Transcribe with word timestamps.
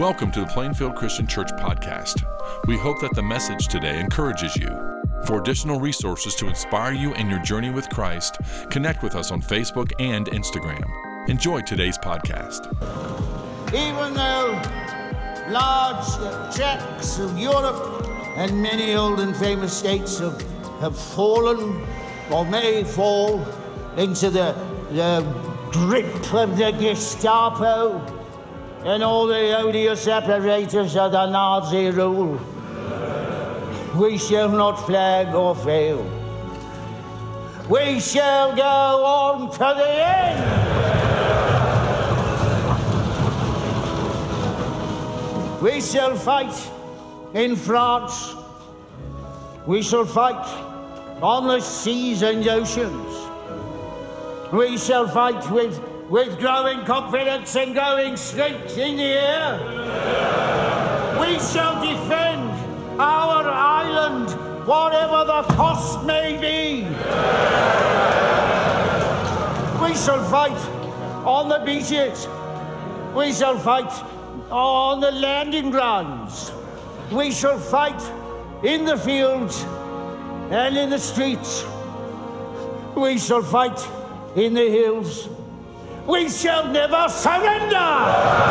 Welcome 0.00 0.32
to 0.32 0.40
the 0.40 0.46
Plainfield 0.46 0.96
Christian 0.96 1.26
Church 1.26 1.50
podcast. 1.52 2.24
We 2.66 2.78
hope 2.78 3.02
that 3.02 3.14
the 3.14 3.22
message 3.22 3.68
today 3.68 4.00
encourages 4.00 4.56
you. 4.56 4.70
For 5.26 5.38
additional 5.38 5.78
resources 5.78 6.34
to 6.36 6.48
inspire 6.48 6.94
you 6.94 7.12
in 7.16 7.28
your 7.28 7.38
journey 7.40 7.68
with 7.68 7.86
Christ, 7.90 8.38
connect 8.70 9.02
with 9.02 9.14
us 9.14 9.30
on 9.30 9.42
Facebook 9.42 9.92
and 10.00 10.24
Instagram. 10.28 10.82
Enjoy 11.28 11.60
today's 11.60 11.98
podcast. 11.98 12.64
even 13.74 14.14
though 14.14 14.52
large 15.50 16.56
tracts 16.56 17.18
of 17.18 17.38
Europe 17.38 18.08
and 18.38 18.62
many 18.62 18.94
old 18.94 19.20
and 19.20 19.36
famous 19.36 19.76
states 19.76 20.18
have, 20.18 20.40
have 20.80 20.98
fallen 20.98 21.86
or 22.30 22.46
may 22.46 22.84
fall 22.84 23.46
into 23.98 24.30
the, 24.30 24.54
the 24.92 25.20
grip 25.70 26.32
of 26.32 26.56
the 26.56 26.70
Gestapo 26.70 28.19
and 28.84 29.02
all 29.02 29.26
the 29.26 29.58
odious 29.58 30.08
apparatus 30.08 30.96
of 30.96 31.12
the 31.12 31.26
Nazi 31.26 31.90
rule. 31.90 32.40
We 33.96 34.16
shall 34.18 34.48
not 34.48 34.76
flag 34.86 35.34
or 35.34 35.54
fail. 35.54 36.02
We 37.68 38.00
shall 38.00 38.56
go 38.56 39.04
on 39.04 39.52
to 39.52 39.58
the 39.58 40.06
end. 40.06 40.80
We 45.60 45.80
shall 45.82 46.16
fight 46.16 46.70
in 47.34 47.54
France. 47.54 48.34
We 49.66 49.82
shall 49.82 50.06
fight 50.06 50.46
on 51.22 51.48
the 51.48 51.60
seas 51.60 52.22
and 52.22 52.48
oceans. 52.48 53.14
We 54.52 54.78
shall 54.78 55.06
fight 55.06 55.48
with, 55.50 55.78
with 56.10 56.40
growing 56.40 56.84
confidence 56.84 57.54
and 57.54 57.72
growing 57.72 58.16
strength 58.16 58.76
in 58.76 58.96
the 58.96 59.04
air. 59.04 59.60
We 61.20 61.38
shall 61.38 61.80
defend 61.80 62.50
our 63.00 63.48
island, 63.48 64.28
whatever 64.66 65.24
the 65.24 65.42
cost 65.54 66.04
may 66.04 66.36
be. 66.36 66.82
We 69.80 69.94
shall 69.94 70.24
fight 70.28 70.58
on 71.24 71.48
the 71.48 71.62
beaches. 71.64 72.26
We 73.14 73.32
shall 73.32 73.56
fight 73.56 73.92
on 74.50 75.00
the 75.00 75.12
landing 75.12 75.70
grounds. 75.70 76.50
We 77.12 77.30
shall 77.30 77.58
fight 77.58 78.02
in 78.64 78.84
the 78.84 78.98
fields 78.98 79.62
and 80.50 80.76
in 80.76 80.90
the 80.90 80.98
streets. 80.98 81.64
We 82.96 83.16
shall 83.16 83.42
fight 83.42 83.80
in 84.34 84.54
the 84.54 84.68
hills. 84.68 85.28
We 86.06 86.28
shall 86.28 86.68
never 86.68 87.08
surrender. 87.08 88.50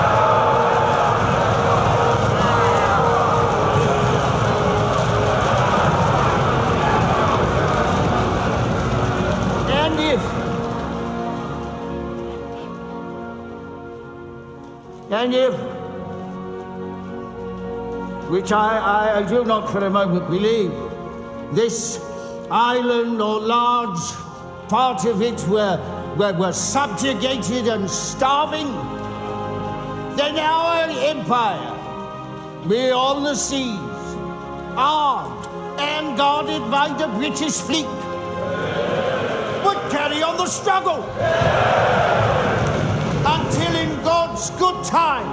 And 15.12 15.34
if 15.34 15.54
which 18.30 18.52
I, 18.52 18.78
I, 18.78 19.18
I 19.18 19.24
do 19.28 19.44
not 19.44 19.72
for 19.72 19.84
a 19.84 19.90
moment 19.90 20.30
believe, 20.30 20.72
this 21.52 22.00
island 22.52 23.20
or 23.20 23.40
large 23.42 24.00
part 24.70 25.06
of 25.06 25.22
it 25.24 25.44
were, 25.48 25.99
were, 26.20 26.34
were 26.34 26.52
subjugated 26.52 27.70
and 27.70 27.90
starving, 27.90 28.68
then 30.18 30.38
our 30.38 30.90
empire, 30.90 32.68
beyond 32.68 33.26
the 33.26 33.36
seas, 33.36 33.80
armed 34.76 35.48
and 35.80 36.18
guarded 36.18 36.70
by 36.70 36.90
the 36.98 37.08
British 37.18 37.62
fleet, 37.62 37.88
would 39.64 39.80
carry 39.90 40.22
on 40.22 40.36
the 40.36 40.46
struggle 40.46 41.02
until 43.26 43.76
in 43.78 44.04
God's 44.04 44.50
good 44.52 44.84
time, 44.84 45.32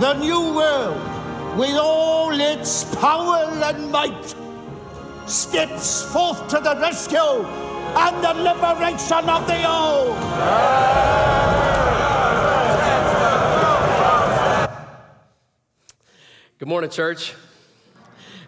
the 0.00 0.14
new 0.14 0.54
world, 0.54 1.58
with 1.58 1.76
all 1.76 2.30
its 2.32 2.84
power 2.94 3.50
and 3.64 3.90
might, 3.90 4.36
steps 5.26 6.04
forth 6.12 6.46
to 6.46 6.60
the 6.60 6.76
rescue 6.80 7.63
and 7.96 8.24
the 8.24 8.34
liberation 8.34 9.28
of 9.28 9.46
the 9.46 9.68
old. 9.68 10.18
Good 16.58 16.68
morning, 16.68 16.90
church. 16.90 17.34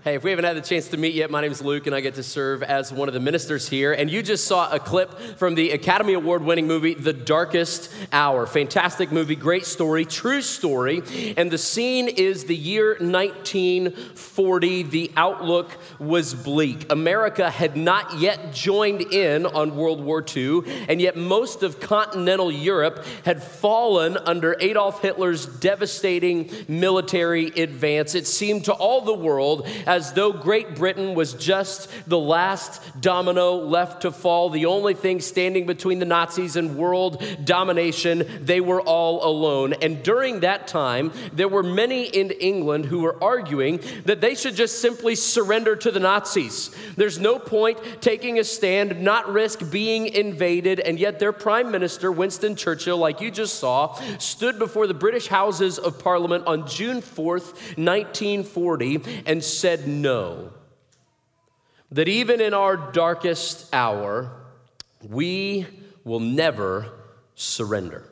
Hey, 0.06 0.14
if 0.14 0.22
we 0.22 0.30
haven't 0.30 0.44
had 0.44 0.56
the 0.56 0.60
chance 0.60 0.86
to 0.90 0.96
meet 0.96 1.14
yet, 1.14 1.32
my 1.32 1.40
name 1.40 1.50
is 1.50 1.60
Luke, 1.60 1.88
and 1.88 1.96
I 1.96 2.00
get 2.00 2.14
to 2.14 2.22
serve 2.22 2.62
as 2.62 2.92
one 2.92 3.08
of 3.08 3.14
the 3.14 3.18
ministers 3.18 3.68
here. 3.68 3.92
And 3.92 4.08
you 4.08 4.22
just 4.22 4.44
saw 4.46 4.70
a 4.70 4.78
clip 4.78 5.18
from 5.36 5.56
the 5.56 5.72
Academy 5.72 6.12
Award 6.12 6.44
winning 6.44 6.68
movie, 6.68 6.94
The 6.94 7.12
Darkest 7.12 7.92
Hour. 8.12 8.46
Fantastic 8.46 9.10
movie, 9.10 9.34
great 9.34 9.66
story, 9.66 10.04
true 10.04 10.42
story. 10.42 11.02
And 11.36 11.50
the 11.50 11.58
scene 11.58 12.06
is 12.06 12.44
the 12.44 12.54
year 12.54 12.90
1940. 13.00 14.82
The 14.84 15.10
outlook 15.16 15.76
was 15.98 16.34
bleak. 16.34 16.92
America 16.92 17.50
had 17.50 17.76
not 17.76 18.20
yet 18.20 18.52
joined 18.52 19.12
in 19.12 19.44
on 19.44 19.74
World 19.74 20.00
War 20.00 20.24
II, 20.24 20.60
and 20.88 21.00
yet 21.00 21.16
most 21.16 21.64
of 21.64 21.80
continental 21.80 22.52
Europe 22.52 23.04
had 23.24 23.42
fallen 23.42 24.16
under 24.18 24.56
Adolf 24.60 25.02
Hitler's 25.02 25.46
devastating 25.46 26.48
military 26.68 27.46
advance. 27.46 28.14
It 28.14 28.28
seemed 28.28 28.66
to 28.66 28.72
all 28.72 29.00
the 29.00 29.12
world 29.12 29.66
as 29.84 29.95
though 30.12 30.32
Great 30.32 30.74
Britain 30.74 31.14
was 31.14 31.34
just 31.34 31.90
the 32.06 32.18
last 32.18 32.82
domino 33.00 33.56
left 33.56 34.02
to 34.02 34.10
fall, 34.10 34.50
the 34.50 34.66
only 34.66 34.94
thing 34.94 35.20
standing 35.20 35.66
between 35.66 35.98
the 35.98 36.04
Nazis 36.04 36.56
and 36.56 36.76
world 36.76 37.22
domination. 37.44 38.24
They 38.42 38.60
were 38.60 38.80
all 38.80 39.26
alone. 39.26 39.74
And 39.74 40.02
during 40.02 40.40
that 40.40 40.66
time, 40.66 41.12
there 41.32 41.48
were 41.48 41.62
many 41.62 42.04
in 42.04 42.30
England 42.30 42.86
who 42.86 43.00
were 43.00 43.22
arguing 43.22 43.80
that 44.04 44.20
they 44.20 44.34
should 44.34 44.54
just 44.54 44.80
simply 44.80 45.14
surrender 45.14 45.76
to 45.76 45.90
the 45.90 46.00
Nazis. 46.00 46.74
There's 46.96 47.18
no 47.18 47.38
point 47.38 47.78
taking 48.00 48.38
a 48.38 48.44
stand, 48.44 49.00
not 49.00 49.32
risk 49.32 49.70
being 49.70 50.06
invaded. 50.06 50.80
And 50.80 50.98
yet, 50.98 51.18
their 51.18 51.32
prime 51.32 51.70
minister, 51.70 52.10
Winston 52.12 52.56
Churchill, 52.56 52.98
like 52.98 53.20
you 53.20 53.30
just 53.30 53.58
saw, 53.58 53.94
stood 54.18 54.58
before 54.58 54.86
the 54.86 54.94
British 54.94 55.28
Houses 55.28 55.78
of 55.78 55.98
Parliament 55.98 56.46
on 56.46 56.66
June 56.66 57.00
4th, 57.00 57.54
1940, 57.76 59.24
and 59.26 59.42
said 59.42 59.85
no. 59.86 60.52
That 61.90 62.08
even 62.08 62.40
in 62.40 62.52
our 62.52 62.76
darkest 62.76 63.72
hour, 63.72 64.32
we 65.08 65.66
will 66.04 66.20
never 66.20 66.92
surrender. 67.34 68.10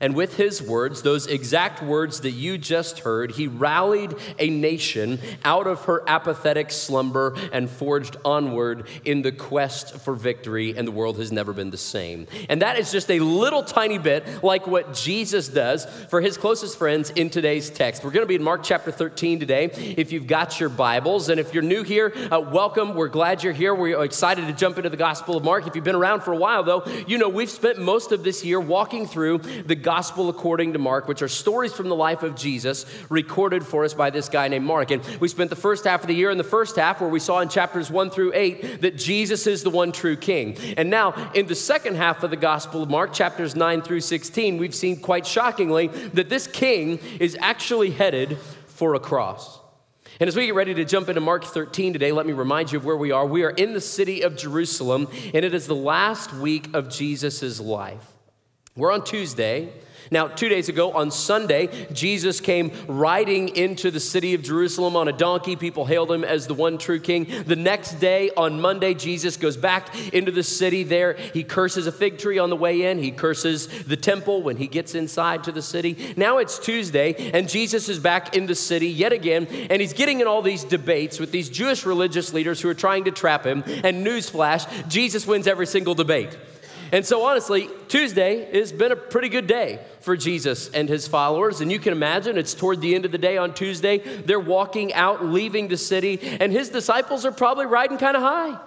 And 0.00 0.14
with 0.14 0.36
his 0.36 0.60
words, 0.60 1.02
those 1.02 1.26
exact 1.26 1.82
words 1.82 2.20
that 2.20 2.32
you 2.32 2.58
just 2.58 2.98
heard, 2.98 3.30
he 3.30 3.46
rallied 3.46 4.14
a 4.38 4.50
nation 4.50 5.18
out 5.44 5.66
of 5.66 5.84
her 5.84 6.02
apathetic 6.06 6.70
slumber 6.70 7.36
and 7.52 7.70
forged 7.70 8.16
onward 8.24 8.88
in 9.04 9.22
the 9.22 9.32
quest 9.32 9.98
for 10.00 10.14
victory, 10.14 10.76
and 10.76 10.86
the 10.86 10.92
world 10.92 11.18
has 11.18 11.32
never 11.32 11.52
been 11.52 11.70
the 11.70 11.78
same. 11.78 12.26
And 12.48 12.62
that 12.62 12.78
is 12.78 12.92
just 12.92 13.10
a 13.10 13.20
little 13.20 13.62
tiny 13.62 13.96
bit 13.96 14.42
like 14.42 14.66
what 14.66 14.92
Jesus 14.92 15.48
does 15.48 15.86
for 16.10 16.20
his 16.20 16.36
closest 16.36 16.76
friends 16.76 17.10
in 17.10 17.30
today's 17.30 17.70
text. 17.70 18.04
We're 18.04 18.10
going 18.10 18.24
to 18.24 18.28
be 18.28 18.34
in 18.34 18.42
Mark 18.42 18.64
chapter 18.64 18.90
13 18.90 19.40
today. 19.40 19.66
If 19.96 20.12
you've 20.12 20.26
got 20.26 20.60
your 20.60 20.68
Bibles, 20.68 21.28
and 21.28 21.40
if 21.40 21.54
you're 21.54 21.62
new 21.62 21.84
here, 21.84 22.12
uh, 22.30 22.40
welcome. 22.40 22.94
We're 22.96 23.08
glad 23.08 23.42
you're 23.42 23.52
here. 23.52 23.74
We're 23.74 24.02
excited 24.02 24.46
to 24.48 24.52
jump 24.52 24.76
into 24.78 24.90
the 24.90 24.96
Gospel 24.96 25.36
of 25.36 25.44
Mark. 25.44 25.66
If 25.66 25.74
you've 25.74 25.84
been 25.84 25.94
around 25.94 26.22
for 26.22 26.32
a 26.32 26.36
while, 26.36 26.64
though, 26.64 26.84
you 27.06 27.18
know 27.18 27.28
we've 27.28 27.48
spent 27.48 27.78
most 27.78 28.12
of 28.12 28.24
this 28.24 28.44
year 28.44 28.60
walking 28.60 29.06
through 29.06 29.38
the 29.38 29.75
Gospel 29.76 30.28
according 30.28 30.72
to 30.72 30.78
Mark, 30.78 31.08
which 31.08 31.22
are 31.22 31.28
stories 31.28 31.72
from 31.72 31.88
the 31.88 31.94
life 31.94 32.22
of 32.22 32.34
Jesus 32.34 32.86
recorded 33.08 33.64
for 33.64 33.84
us 33.84 33.94
by 33.94 34.10
this 34.10 34.28
guy 34.28 34.48
named 34.48 34.64
Mark. 34.64 34.90
And 34.90 35.04
we 35.20 35.28
spent 35.28 35.50
the 35.50 35.56
first 35.56 35.84
half 35.84 36.02
of 36.02 36.08
the 36.08 36.14
year 36.14 36.30
in 36.30 36.38
the 36.38 36.44
first 36.44 36.76
half 36.76 37.00
where 37.00 37.10
we 37.10 37.20
saw 37.20 37.40
in 37.40 37.48
chapters 37.48 37.90
1 37.90 38.10
through 38.10 38.32
8 38.34 38.82
that 38.82 38.96
Jesus 38.96 39.46
is 39.46 39.62
the 39.62 39.70
one 39.70 39.92
true 39.92 40.16
king. 40.16 40.56
And 40.76 40.90
now 40.90 41.30
in 41.34 41.46
the 41.46 41.54
second 41.54 41.96
half 41.96 42.22
of 42.22 42.30
the 42.30 42.36
Gospel 42.36 42.82
of 42.82 42.90
Mark, 42.90 43.12
chapters 43.12 43.54
9 43.54 43.82
through 43.82 44.00
16, 44.00 44.58
we've 44.58 44.74
seen 44.74 45.00
quite 45.00 45.26
shockingly 45.26 45.88
that 46.14 46.28
this 46.28 46.46
king 46.46 46.98
is 47.20 47.36
actually 47.40 47.90
headed 47.90 48.38
for 48.66 48.94
a 48.94 49.00
cross. 49.00 49.60
And 50.18 50.28
as 50.28 50.36
we 50.36 50.46
get 50.46 50.54
ready 50.54 50.72
to 50.74 50.84
jump 50.84 51.08
into 51.08 51.20
Mark 51.20 51.44
13 51.44 51.92
today, 51.92 52.10
let 52.10 52.26
me 52.26 52.32
remind 52.32 52.72
you 52.72 52.78
of 52.78 52.84
where 52.84 52.96
we 52.96 53.12
are. 53.12 53.26
We 53.26 53.44
are 53.44 53.50
in 53.50 53.74
the 53.74 53.80
city 53.80 54.22
of 54.22 54.36
Jerusalem, 54.36 55.08
and 55.34 55.44
it 55.44 55.52
is 55.52 55.66
the 55.66 55.74
last 55.74 56.32
week 56.32 56.74
of 56.74 56.88
Jesus' 56.88 57.60
life. 57.60 58.15
We're 58.76 58.92
on 58.92 59.04
Tuesday, 59.04 59.72
Now, 60.10 60.28
two 60.28 60.48
days 60.48 60.68
ago 60.68 60.92
on 60.92 61.10
Sunday, 61.10 61.68
Jesus 61.92 62.40
came 62.40 62.70
riding 62.86 63.48
into 63.56 63.90
the 63.90 64.00
city 64.00 64.34
of 64.34 64.42
Jerusalem 64.42 64.96
on 64.96 65.08
a 65.08 65.12
donkey. 65.12 65.56
People 65.56 65.84
hailed 65.84 66.12
him 66.12 66.24
as 66.24 66.46
the 66.46 66.54
one 66.54 66.78
true 66.78 67.00
king. 67.00 67.26
The 67.46 67.56
next 67.56 67.94
day, 67.94 68.30
on 68.36 68.60
Monday, 68.60 68.94
Jesus 68.94 69.36
goes 69.36 69.56
back 69.56 69.88
into 70.12 70.30
the 70.30 70.42
city 70.42 70.82
there. 70.84 71.14
He 71.14 71.42
curses 71.42 71.86
a 71.86 71.92
fig 71.92 72.18
tree 72.18 72.38
on 72.38 72.50
the 72.50 72.56
way 72.56 72.82
in, 72.82 72.98
he 72.98 73.10
curses 73.10 73.66
the 73.84 73.96
temple 73.96 74.42
when 74.42 74.56
he 74.56 74.66
gets 74.66 74.94
inside 74.94 75.44
to 75.44 75.52
the 75.52 75.62
city. 75.62 76.14
Now 76.16 76.38
it's 76.38 76.58
Tuesday, 76.58 77.30
and 77.32 77.48
Jesus 77.48 77.88
is 77.88 77.98
back 77.98 78.36
in 78.36 78.46
the 78.46 78.54
city 78.54 78.88
yet 78.88 79.12
again, 79.12 79.46
and 79.70 79.80
he's 79.80 79.92
getting 79.92 80.20
in 80.20 80.26
all 80.26 80.42
these 80.42 80.64
debates 80.64 81.18
with 81.18 81.32
these 81.32 81.48
Jewish 81.48 81.84
religious 81.84 82.32
leaders 82.32 82.60
who 82.60 82.68
are 82.68 82.74
trying 82.74 83.04
to 83.04 83.10
trap 83.10 83.44
him. 83.44 83.64
And 83.66 84.06
newsflash, 84.06 84.88
Jesus 84.88 85.26
wins 85.26 85.46
every 85.46 85.66
single 85.66 85.94
debate. 85.94 86.36
And 86.92 87.04
so, 87.04 87.24
honestly, 87.24 87.68
Tuesday 87.88 88.48
has 88.58 88.72
been 88.72 88.92
a 88.92 88.96
pretty 88.96 89.28
good 89.28 89.46
day 89.46 89.80
for 90.00 90.16
Jesus 90.16 90.70
and 90.70 90.88
his 90.88 91.08
followers. 91.08 91.60
And 91.60 91.70
you 91.70 91.78
can 91.78 91.92
imagine 91.92 92.38
it's 92.38 92.54
toward 92.54 92.80
the 92.80 92.94
end 92.94 93.04
of 93.04 93.12
the 93.12 93.18
day 93.18 93.36
on 93.36 93.54
Tuesday. 93.54 93.98
They're 93.98 94.40
walking 94.40 94.92
out, 94.94 95.24
leaving 95.24 95.68
the 95.68 95.76
city, 95.76 96.18
and 96.40 96.52
his 96.52 96.68
disciples 96.68 97.24
are 97.24 97.32
probably 97.32 97.66
riding 97.66 97.98
kind 97.98 98.16
of 98.16 98.22
high. 98.22 98.58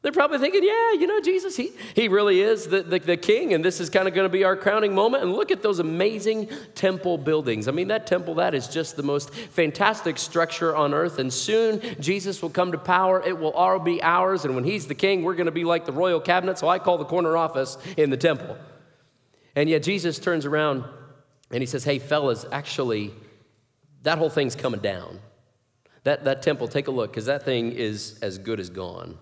They're 0.00 0.12
probably 0.12 0.38
thinking, 0.38 0.62
yeah, 0.62 0.92
you 0.92 1.08
know, 1.08 1.20
Jesus, 1.20 1.56
he, 1.56 1.72
he 1.94 2.06
really 2.06 2.40
is 2.40 2.66
the, 2.66 2.82
the, 2.82 3.00
the 3.00 3.16
king, 3.16 3.52
and 3.52 3.64
this 3.64 3.80
is 3.80 3.90
kind 3.90 4.06
of 4.06 4.14
going 4.14 4.26
to 4.26 4.32
be 4.32 4.44
our 4.44 4.56
crowning 4.56 4.94
moment. 4.94 5.24
And 5.24 5.32
look 5.32 5.50
at 5.50 5.60
those 5.60 5.80
amazing 5.80 6.50
temple 6.76 7.18
buildings. 7.18 7.66
I 7.66 7.72
mean, 7.72 7.88
that 7.88 8.06
temple, 8.06 8.36
that 8.36 8.54
is 8.54 8.68
just 8.68 8.94
the 8.94 9.02
most 9.02 9.34
fantastic 9.34 10.16
structure 10.16 10.76
on 10.76 10.94
earth. 10.94 11.18
And 11.18 11.32
soon 11.32 11.80
Jesus 11.98 12.40
will 12.40 12.50
come 12.50 12.70
to 12.70 12.78
power. 12.78 13.20
It 13.26 13.36
will 13.36 13.50
all 13.50 13.80
be 13.80 14.00
ours. 14.00 14.44
And 14.44 14.54
when 14.54 14.62
he's 14.62 14.86
the 14.86 14.94
king, 14.94 15.24
we're 15.24 15.34
going 15.34 15.46
to 15.46 15.52
be 15.52 15.64
like 15.64 15.84
the 15.84 15.92
royal 15.92 16.20
cabinet. 16.20 16.58
So 16.58 16.68
I 16.68 16.78
call 16.78 16.96
the 16.98 17.04
corner 17.04 17.36
office 17.36 17.76
in 17.96 18.10
the 18.10 18.16
temple. 18.16 18.56
And 19.56 19.68
yet 19.68 19.82
Jesus 19.82 20.20
turns 20.20 20.46
around 20.46 20.84
and 21.50 21.60
he 21.60 21.66
says, 21.66 21.82
hey, 21.82 21.98
fellas, 21.98 22.46
actually, 22.52 23.12
that 24.04 24.18
whole 24.18 24.30
thing's 24.30 24.54
coming 24.54 24.80
down. 24.80 25.18
That, 26.04 26.22
that 26.24 26.42
temple, 26.42 26.68
take 26.68 26.86
a 26.86 26.92
look, 26.92 27.10
because 27.10 27.26
that 27.26 27.42
thing 27.42 27.72
is 27.72 28.18
as 28.22 28.38
good 28.38 28.60
as 28.60 28.70
gone. 28.70 29.18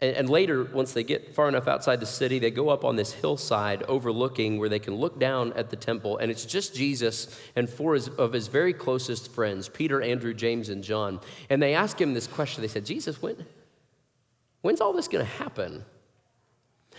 And, 0.00 0.14
and, 0.14 0.30
later, 0.30 0.62
once 0.62 0.92
they 0.92 1.02
get 1.02 1.34
far 1.34 1.48
enough 1.48 1.66
outside 1.66 1.98
the 1.98 2.06
city, 2.06 2.38
they 2.38 2.52
go 2.52 2.68
up 2.68 2.84
on 2.84 2.94
this 2.94 3.12
hillside 3.12 3.82
overlooking 3.84 4.58
where 4.58 4.68
they 4.68 4.78
can 4.78 4.94
look 4.94 5.18
down 5.18 5.52
at 5.54 5.70
the 5.70 5.76
temple. 5.76 6.18
And 6.18 6.30
it's 6.30 6.44
just 6.44 6.74
Jesus 6.74 7.36
and 7.56 7.68
four 7.68 7.96
of 7.96 8.32
his 8.32 8.46
very 8.46 8.72
closest 8.72 9.32
friends, 9.32 9.68
Peter, 9.68 10.00
Andrew, 10.00 10.34
James, 10.34 10.68
and 10.68 10.84
John. 10.84 11.20
And 11.50 11.60
they 11.60 11.74
ask 11.74 12.00
him 12.00 12.14
this 12.14 12.28
question. 12.28 12.62
They 12.62 12.68
said, 12.68 12.86
Jesus, 12.86 13.20
when, 13.20 13.44
when's 14.62 14.80
all 14.80 14.92
this 14.92 15.08
going 15.08 15.24
to 15.24 15.32
happen? 15.32 15.84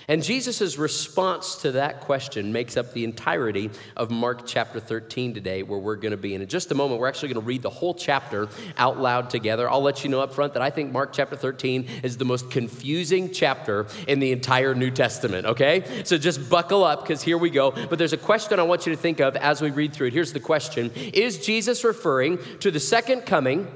And 0.10 0.24
Jesus' 0.24 0.76
response 0.80 1.58
to 1.58 1.74
that 1.74 2.02
question 2.02 2.52
makes 2.52 2.78
up 2.78 2.94
the 2.94 3.04
entirety 3.04 3.70
of 3.96 4.10
Mark 4.10 4.48
chapter 4.48 4.80
13 4.80 5.36
today, 5.36 5.62
where 5.62 5.78
we're 5.78 5.98
going 5.98 6.12
to 6.12 6.18
be. 6.18 6.34
And 6.34 6.42
in 6.42 6.50
just 6.50 6.72
a 6.72 6.76
moment, 6.76 7.00
we're 7.00 7.08
actually 7.08 7.30
going 7.30 7.42
to 7.44 7.48
read 7.48 7.62
the 7.62 7.70
whole 7.70 7.94
chapter 7.94 8.50
out 8.76 9.00
loud 9.00 9.30
together. 9.30 9.70
I'll 9.70 9.84
let 9.84 10.04
you 10.04 10.10
know 10.10 10.20
up 10.22 10.34
front 10.34 10.56
that 10.56 10.64
I 10.64 10.72
think 10.72 10.92
Mark 10.92 11.14
chapter 11.14 11.36
13 11.36 11.88
is 12.02 12.18
the 12.18 12.26
most 12.26 12.50
confusing 12.50 13.32
chapter 13.32 13.86
in 14.08 14.20
the 14.20 14.32
entire 14.32 14.74
New 14.74 14.90
Testament, 14.90 15.46
okay? 15.46 16.04
So 16.06 16.18
just 16.18 16.50
buckle 16.50 16.84
up 16.84 17.04
because 17.04 17.22
here 17.22 17.38
we 17.38 17.52
go. 17.52 17.70
But 17.70 18.00
there's 18.00 18.14
a 18.14 18.18
question 18.18 18.60
I 18.60 18.64
want 18.64 18.88
you 18.88 18.96
to 18.96 19.00
think 19.00 19.20
of 19.20 19.36
as 19.36 19.62
we 19.62 19.70
read 19.70 19.94
through 19.94 20.08
it. 20.08 20.14
Here's 20.14 20.34
the 20.34 20.40
question 20.40 20.92
Is 21.14 21.46
Jesus 21.46 21.84
referring 21.84 22.40
to 22.62 22.72
the 22.72 22.80
second 22.80 23.28
coming, 23.28 23.68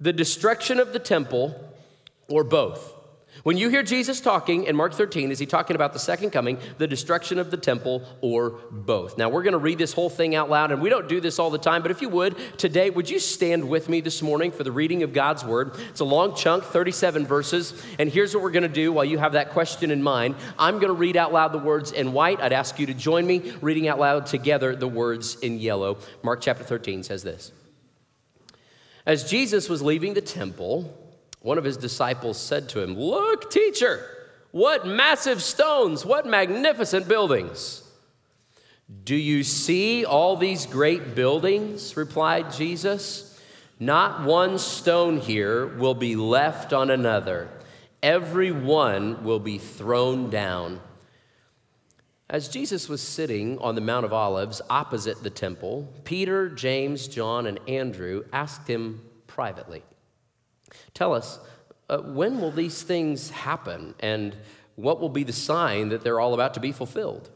the 0.00 0.14
destruction 0.14 0.80
of 0.80 0.94
the 0.94 0.98
temple, 0.98 1.54
or 2.30 2.44
both? 2.44 2.95
When 3.42 3.56
you 3.56 3.68
hear 3.68 3.82
Jesus 3.82 4.20
talking 4.20 4.64
in 4.64 4.76
Mark 4.76 4.94
13, 4.94 5.30
is 5.30 5.38
he 5.38 5.46
talking 5.46 5.76
about 5.76 5.92
the 5.92 5.98
second 5.98 6.30
coming, 6.30 6.58
the 6.78 6.86
destruction 6.86 7.38
of 7.38 7.50
the 7.50 7.56
temple, 7.56 8.02
or 8.20 8.58
both? 8.70 9.18
Now, 9.18 9.28
we're 9.28 9.42
going 9.42 9.52
to 9.52 9.58
read 9.58 9.78
this 9.78 9.92
whole 9.92 10.08
thing 10.08 10.34
out 10.34 10.48
loud, 10.48 10.72
and 10.72 10.80
we 10.80 10.88
don't 10.88 11.08
do 11.08 11.20
this 11.20 11.38
all 11.38 11.50
the 11.50 11.58
time, 11.58 11.82
but 11.82 11.90
if 11.90 12.00
you 12.00 12.08
would, 12.08 12.36
today, 12.58 12.90
would 12.90 13.10
you 13.10 13.18
stand 13.18 13.68
with 13.68 13.88
me 13.88 14.00
this 14.00 14.22
morning 14.22 14.50
for 14.50 14.64
the 14.64 14.72
reading 14.72 15.02
of 15.02 15.12
God's 15.12 15.44
word? 15.44 15.72
It's 15.90 16.00
a 16.00 16.04
long 16.04 16.34
chunk, 16.34 16.64
37 16.64 17.26
verses, 17.26 17.80
and 17.98 18.08
here's 18.08 18.34
what 18.34 18.42
we're 18.42 18.50
going 18.50 18.62
to 18.62 18.68
do 18.68 18.92
while 18.92 19.04
you 19.04 19.18
have 19.18 19.32
that 19.32 19.50
question 19.50 19.90
in 19.90 20.02
mind. 20.02 20.34
I'm 20.58 20.76
going 20.76 20.88
to 20.88 20.94
read 20.94 21.16
out 21.16 21.32
loud 21.32 21.52
the 21.52 21.58
words 21.58 21.92
in 21.92 22.12
white. 22.12 22.40
I'd 22.40 22.52
ask 22.52 22.78
you 22.78 22.86
to 22.86 22.94
join 22.94 23.26
me 23.26 23.52
reading 23.60 23.88
out 23.88 23.98
loud 23.98 24.26
together 24.26 24.74
the 24.74 24.88
words 24.88 25.36
in 25.36 25.58
yellow. 25.58 25.98
Mark 26.22 26.40
chapter 26.40 26.64
13 26.64 27.02
says 27.02 27.22
this 27.22 27.52
As 29.04 29.28
Jesus 29.28 29.68
was 29.68 29.82
leaving 29.82 30.14
the 30.14 30.20
temple, 30.20 31.05
one 31.46 31.58
of 31.58 31.64
his 31.64 31.76
disciples 31.76 32.36
said 32.36 32.68
to 32.68 32.82
him, 32.82 32.98
Look, 32.98 33.52
teacher, 33.52 34.04
what 34.50 34.84
massive 34.84 35.40
stones, 35.40 36.04
what 36.04 36.26
magnificent 36.26 37.06
buildings. 37.06 37.84
Do 39.04 39.14
you 39.14 39.44
see 39.44 40.04
all 40.04 40.36
these 40.36 40.66
great 40.66 41.14
buildings? 41.14 41.96
replied 41.96 42.52
Jesus. 42.52 43.40
Not 43.78 44.24
one 44.26 44.58
stone 44.58 45.18
here 45.18 45.68
will 45.68 45.94
be 45.94 46.16
left 46.16 46.72
on 46.72 46.90
another, 46.90 47.48
every 48.02 48.50
one 48.50 49.22
will 49.22 49.38
be 49.38 49.58
thrown 49.58 50.30
down. 50.30 50.80
As 52.28 52.48
Jesus 52.48 52.88
was 52.88 53.00
sitting 53.00 53.56
on 53.60 53.76
the 53.76 53.80
Mount 53.80 54.04
of 54.04 54.12
Olives 54.12 54.62
opposite 54.68 55.22
the 55.22 55.30
temple, 55.30 55.88
Peter, 56.02 56.48
James, 56.48 57.06
John, 57.06 57.46
and 57.46 57.60
Andrew 57.68 58.24
asked 58.32 58.66
him 58.66 59.00
privately. 59.28 59.84
Tell 60.94 61.14
us, 61.14 61.38
uh, 61.88 61.98
when 61.98 62.40
will 62.40 62.50
these 62.50 62.82
things 62.82 63.30
happen? 63.30 63.94
And 64.00 64.36
what 64.74 65.00
will 65.00 65.08
be 65.08 65.24
the 65.24 65.32
sign 65.32 65.88
that 65.90 66.02
they're 66.02 66.20
all 66.20 66.34
about 66.34 66.54
to 66.54 66.60
be 66.60 66.72
fulfilled? 66.72 67.30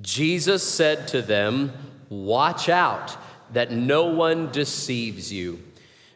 Jesus 0.00 0.62
said 0.62 1.08
to 1.08 1.22
them, 1.22 1.72
Watch 2.08 2.68
out 2.68 3.16
that 3.52 3.72
no 3.72 4.06
one 4.06 4.50
deceives 4.52 5.32
you. 5.32 5.62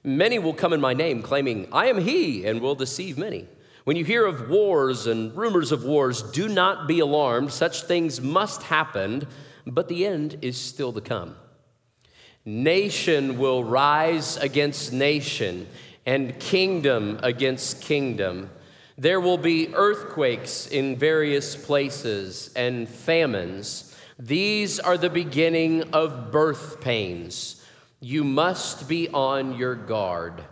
Many 0.05 0.39
will 0.39 0.55
come 0.55 0.73
in 0.73 0.81
my 0.81 0.95
name, 0.95 1.23
claiming, 1.23 1.69
I 1.73 1.87
am 1.87 1.99
he, 1.99 2.47
and 2.47 2.61
will 2.61 2.75
deceive 2.75 3.19
many. 3.19 3.47
When 3.85 3.97
you 3.97 4.05
hear 4.05 4.27
of 4.27 4.49
wars 4.49 5.07
and 5.07 5.35
rumors 5.37 5.73
of 5.73 5.85
wars, 5.85 6.23
do 6.23 6.49
not 6.49 6.87
be 6.87 7.01
alarmed. 7.01 7.53
Such 7.53 7.83
things 7.83 8.21
must 8.21 8.63
happen, 8.63 9.27
but 9.67 9.89
the 9.89 10.07
end 10.07 10.39
is 10.43 10.59
still 10.59 10.93
to 10.93 11.01
come. 11.01 11.37
Nation 12.49 13.37
will 13.37 13.63
rise 13.63 14.39
against 14.39 14.91
nation 14.91 15.67
and 16.07 16.41
kingdom 16.41 17.21
against 17.23 17.83
kingdom. 17.83 18.49
There 18.97 19.21
will 19.21 19.37
be 19.37 19.75
earthquakes 19.75 20.67
in 20.67 20.97
various 20.97 21.55
places 21.55 22.51
and 22.57 22.89
famines. 22.89 23.95
These 24.19 24.81
are 24.81 24.97
the 24.97 25.11
beginning 25.11 25.93
of 25.93 26.33
birth 26.33 26.81
pains. 26.81 27.63
You 28.01 28.25
must 28.25 28.89
be 28.89 29.11
on 29.11 29.59
your 29.59 29.75
guard. 29.75 30.43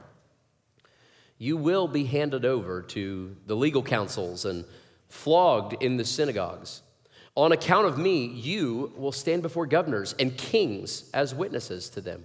You 1.38 1.56
will 1.56 1.88
be 1.88 2.04
handed 2.04 2.44
over 2.44 2.82
to 2.82 3.34
the 3.46 3.56
legal 3.56 3.82
councils 3.82 4.44
and 4.44 4.66
flogged 5.08 5.82
in 5.82 5.96
the 5.96 6.04
synagogues. 6.04 6.82
On 7.36 7.52
account 7.52 7.86
of 7.86 7.98
me, 7.98 8.24
you 8.26 8.92
will 8.96 9.12
stand 9.12 9.42
before 9.42 9.66
governors 9.66 10.14
and 10.18 10.36
kings 10.36 11.10
as 11.12 11.34
witnesses 11.34 11.90
to 11.90 12.00
them. 12.00 12.24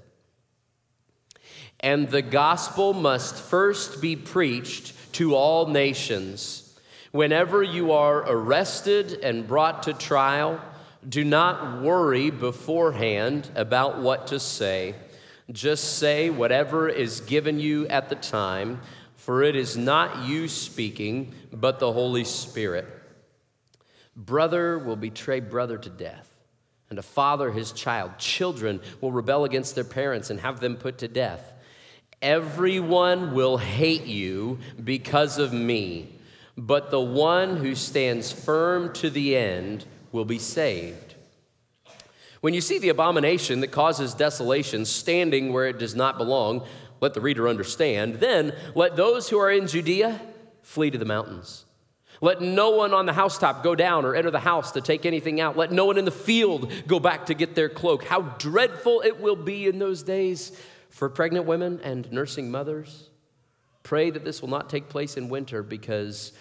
And 1.81 2.09
the 2.09 2.21
gospel 2.21 2.93
must 2.93 3.35
first 3.35 4.01
be 4.01 4.15
preached 4.15 4.93
to 5.13 5.35
all 5.35 5.67
nations. 5.67 6.79
Whenever 7.11 7.61
you 7.61 7.91
are 7.91 8.19
arrested 8.19 9.19
and 9.21 9.45
brought 9.45 9.83
to 9.83 9.93
trial, 9.93 10.61
do 11.07 11.25
not 11.25 11.81
worry 11.81 12.29
beforehand 12.29 13.49
about 13.55 13.99
what 13.99 14.27
to 14.27 14.39
say. 14.39 14.95
Just 15.51 15.97
say 15.97 16.29
whatever 16.29 16.87
is 16.87 17.19
given 17.21 17.59
you 17.59 17.85
at 17.87 18.07
the 18.07 18.15
time, 18.15 18.79
for 19.15 19.43
it 19.43 19.57
is 19.57 19.75
not 19.75 20.25
you 20.25 20.47
speaking, 20.47 21.33
but 21.51 21.79
the 21.79 21.91
Holy 21.91 22.23
Spirit. 22.23 23.00
Brother 24.15 24.77
will 24.77 24.95
betray 24.95 25.39
brother 25.39 25.77
to 25.77 25.89
death, 25.89 26.29
and 26.89 26.99
a 26.99 27.03
father 27.03 27.51
his 27.51 27.71
child. 27.71 28.17
Children 28.17 28.81
will 28.99 29.11
rebel 29.11 29.45
against 29.45 29.75
their 29.75 29.83
parents 29.83 30.29
and 30.29 30.39
have 30.39 30.59
them 30.59 30.75
put 30.75 30.97
to 30.99 31.07
death. 31.07 31.53
Everyone 32.21 33.33
will 33.33 33.57
hate 33.57 34.05
you 34.05 34.59
because 34.83 35.37
of 35.37 35.53
me, 35.53 36.13
but 36.57 36.91
the 36.91 37.01
one 37.01 37.57
who 37.57 37.73
stands 37.73 38.31
firm 38.31 38.93
to 38.93 39.09
the 39.09 39.35
end 39.35 39.85
will 40.11 40.25
be 40.25 40.37
saved. 40.37 41.15
When 42.41 42.53
you 42.53 42.61
see 42.61 42.79
the 42.79 42.89
abomination 42.89 43.61
that 43.61 43.71
causes 43.71 44.13
desolation 44.13 44.85
standing 44.85 45.53
where 45.53 45.67
it 45.67 45.79
does 45.79 45.95
not 45.95 46.17
belong, 46.17 46.65
let 46.99 47.13
the 47.13 47.21
reader 47.21 47.47
understand. 47.47 48.15
Then 48.15 48.53
let 48.75 48.95
those 48.95 49.29
who 49.29 49.39
are 49.39 49.51
in 49.51 49.67
Judea 49.67 50.19
flee 50.61 50.91
to 50.91 50.97
the 50.97 51.05
mountains. 51.05 51.65
Let 52.21 52.39
no 52.39 52.69
one 52.69 52.93
on 52.93 53.07
the 53.07 53.13
housetop 53.13 53.63
go 53.63 53.73
down 53.73 54.05
or 54.05 54.15
enter 54.15 54.29
the 54.29 54.39
house 54.39 54.71
to 54.73 54.81
take 54.81 55.05
anything 55.07 55.41
out. 55.41 55.57
Let 55.57 55.71
no 55.71 55.85
one 55.85 55.97
in 55.97 56.05
the 56.05 56.11
field 56.11 56.71
go 56.85 56.99
back 56.99 57.25
to 57.25 57.33
get 57.33 57.55
their 57.55 57.67
cloak. 57.67 58.03
How 58.03 58.21
dreadful 58.21 59.01
it 59.01 59.19
will 59.19 59.35
be 59.35 59.65
in 59.65 59.79
those 59.79 60.03
days 60.03 60.51
for 60.89 61.09
pregnant 61.09 61.45
women 61.47 61.79
and 61.83 62.11
nursing 62.11 62.51
mothers, 62.51 63.09
pray 63.81 64.11
that 64.11 64.23
this 64.23 64.41
will 64.41 64.49
not 64.49 64.69
take 64.69 64.87
place 64.87 65.17
in 65.17 65.29
winter 65.29 65.63
because 65.63 66.33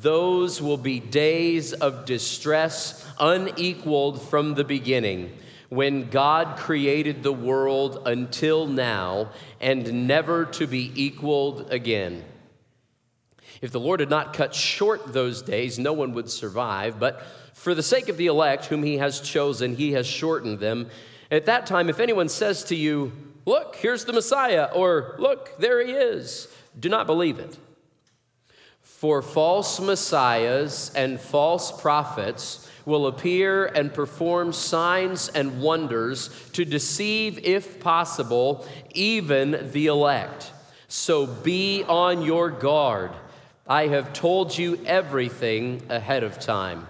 Those 0.00 0.62
will 0.62 0.76
be 0.76 1.00
days 1.00 1.72
of 1.72 2.04
distress 2.04 3.04
unequaled 3.18 4.22
from 4.22 4.54
the 4.54 4.62
beginning 4.62 5.36
when 5.70 6.08
God 6.08 6.56
created 6.56 7.22
the 7.22 7.32
world 7.32 8.02
until 8.06 8.66
now 8.66 9.32
and 9.60 10.06
never 10.06 10.44
to 10.44 10.68
be 10.68 10.92
equaled 10.94 11.72
again. 11.72 12.24
If 13.62 13.70
the 13.70 13.80
Lord 13.80 14.00
had 14.00 14.10
not 14.10 14.34
cut 14.34 14.54
short 14.54 15.12
those 15.12 15.40
days, 15.40 15.78
no 15.78 15.92
one 15.92 16.12
would 16.14 16.28
survive, 16.28 16.98
but 16.98 17.22
for 17.54 17.74
the 17.74 17.82
sake 17.82 18.08
of 18.08 18.16
the 18.16 18.26
elect, 18.26 18.66
whom 18.66 18.82
he 18.82 18.98
has 18.98 19.20
chosen, 19.20 19.76
he 19.76 19.92
has 19.92 20.04
shortened 20.06 20.58
them. 20.58 20.90
At 21.30 21.46
that 21.46 21.66
time, 21.66 21.88
if 21.88 22.00
anyone 22.00 22.28
says 22.28 22.64
to 22.64 22.76
you, 22.76 23.12
Look, 23.44 23.76
here's 23.76 24.04
the 24.04 24.12
Messiah, 24.12 24.68
or 24.72 25.14
Look, 25.18 25.58
there 25.58 25.84
he 25.84 25.92
is, 25.92 26.48
do 26.78 26.88
not 26.88 27.06
believe 27.06 27.38
it. 27.38 27.56
For 28.80 29.22
false 29.22 29.80
messiahs 29.80 30.92
and 30.94 31.18
false 31.18 31.80
prophets 31.80 32.68
will 32.84 33.06
appear 33.06 33.66
and 33.66 33.92
perform 33.92 34.52
signs 34.52 35.28
and 35.28 35.60
wonders 35.60 36.30
to 36.52 36.64
deceive, 36.64 37.38
if 37.44 37.80
possible, 37.80 38.66
even 38.90 39.70
the 39.72 39.86
elect. 39.86 40.52
So 40.88 41.26
be 41.26 41.84
on 41.84 42.22
your 42.22 42.50
guard. 42.50 43.12
I 43.66 43.86
have 43.86 44.12
told 44.12 44.56
you 44.56 44.80
everything 44.84 45.82
ahead 45.88 46.24
of 46.24 46.38
time. 46.40 46.88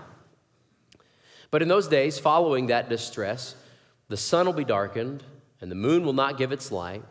But 1.51 1.61
in 1.61 1.69
those 1.69 1.87
days, 1.87 2.19
following 2.19 2.69
that 2.69 2.89
distress, 2.89 3.55
the 4.09 4.17
sun 4.17 4.47
will 4.47 4.55
be 4.55 4.65
darkened, 4.65 5.23
and 5.61 5.71
the 5.71 5.77
moon 5.77 6.05
will 6.05 6.15
not 6.15 6.39
give 6.39 6.51
its 6.51 6.73
light. 6.73 7.03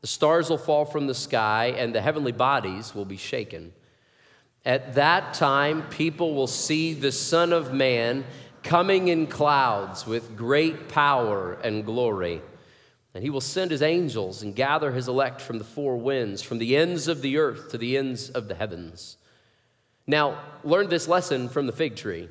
The 0.00 0.06
stars 0.06 0.48
will 0.48 0.58
fall 0.58 0.86
from 0.86 1.06
the 1.06 1.14
sky, 1.14 1.74
and 1.76 1.94
the 1.94 2.00
heavenly 2.00 2.32
bodies 2.32 2.94
will 2.94 3.04
be 3.04 3.18
shaken. 3.18 3.72
At 4.64 4.94
that 4.94 5.34
time, 5.34 5.82
people 5.88 6.34
will 6.34 6.46
see 6.46 6.94
the 6.94 7.12
Son 7.12 7.52
of 7.52 7.74
Man 7.74 8.24
coming 8.62 9.08
in 9.08 9.26
clouds 9.26 10.06
with 10.06 10.36
great 10.36 10.88
power 10.88 11.54
and 11.62 11.84
glory. 11.84 12.40
And 13.14 13.24
he 13.24 13.30
will 13.30 13.40
send 13.40 13.70
his 13.70 13.82
angels 13.82 14.42
and 14.42 14.54
gather 14.54 14.92
his 14.92 15.08
elect 15.08 15.40
from 15.40 15.58
the 15.58 15.64
four 15.64 15.96
winds, 15.96 16.42
from 16.42 16.58
the 16.58 16.76
ends 16.76 17.08
of 17.08 17.22
the 17.22 17.38
earth 17.38 17.70
to 17.70 17.78
the 17.78 17.96
ends 17.96 18.30
of 18.30 18.46
the 18.46 18.54
heavens. 18.54 19.16
Now, 20.06 20.40
learn 20.62 20.88
this 20.88 21.08
lesson 21.08 21.48
from 21.48 21.66
the 21.66 21.72
fig 21.72 21.96
tree. 21.96 22.28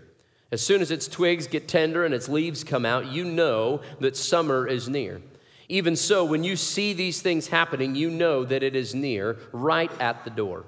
As 0.52 0.62
soon 0.62 0.82
as 0.82 0.90
its 0.90 1.08
twigs 1.08 1.48
get 1.48 1.68
tender 1.68 2.06
and 2.06 2.14
its 2.14 2.30
leaves 2.30 2.64
come 2.64 2.86
out, 2.86 3.12
you 3.12 3.24
know 3.24 3.82
that 4.00 4.18
summer 4.18 4.68
is 4.68 4.90
near. 4.90 5.22
Even 5.68 5.96
so, 5.96 6.26
when 6.26 6.44
you 6.44 6.56
see 6.56 6.94
these 6.94 7.22
things 7.22 7.48
happening, 7.48 7.94
you 7.94 8.10
know 8.10 8.44
that 8.44 8.64
it 8.64 8.76
is 8.76 8.96
near, 8.96 9.38
right 9.52 9.92
at 10.02 10.24
the 10.24 10.32
door. 10.32 10.66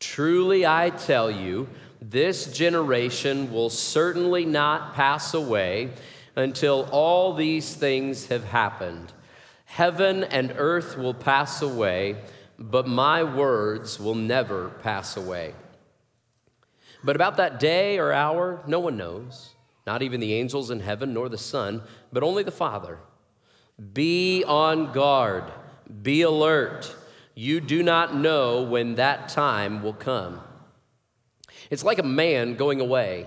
Truly, 0.00 0.66
I 0.66 0.90
tell 0.90 1.30
you, 1.30 1.68
this 2.02 2.52
generation 2.52 3.52
will 3.52 3.70
certainly 3.70 4.44
not 4.44 4.94
pass 4.94 5.34
away 5.34 5.90
until 6.36 6.88
all 6.92 7.32
these 7.32 7.74
things 7.74 8.26
have 8.26 8.44
happened. 8.44 9.12
Heaven 9.64 10.22
and 10.24 10.54
earth 10.56 10.96
will 10.96 11.14
pass 11.14 11.62
away, 11.62 12.16
but 12.58 12.86
my 12.86 13.24
words 13.24 13.98
will 13.98 14.14
never 14.14 14.68
pass 14.82 15.16
away. 15.16 15.54
But 17.02 17.16
about 17.16 17.36
that 17.38 17.58
day 17.58 17.98
or 17.98 18.12
hour, 18.12 18.62
no 18.66 18.80
one 18.80 18.96
knows, 18.96 19.50
not 19.86 20.02
even 20.02 20.20
the 20.20 20.34
angels 20.34 20.70
in 20.70 20.80
heaven 20.80 21.14
nor 21.14 21.28
the 21.28 21.38
Son, 21.38 21.82
but 22.12 22.22
only 22.22 22.42
the 22.42 22.50
Father. 22.50 22.98
Be 23.92 24.44
on 24.44 24.92
guard, 24.92 25.44
be 26.02 26.22
alert. 26.22 26.94
You 27.34 27.60
do 27.60 27.82
not 27.82 28.16
know 28.16 28.62
when 28.62 28.94
that 28.94 29.28
time 29.28 29.82
will 29.82 29.92
come. 29.92 30.40
It's 31.70 31.84
like 31.84 31.98
a 31.98 32.02
man 32.02 32.54
going 32.56 32.80
away. 32.80 33.26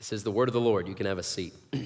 This 0.00 0.12
is 0.14 0.24
the 0.24 0.32
word 0.32 0.48
of 0.48 0.54
the 0.54 0.60
Lord. 0.62 0.88
You 0.88 0.94
can 0.94 1.04
have 1.04 1.18
a 1.18 1.22
seat. 1.22 1.52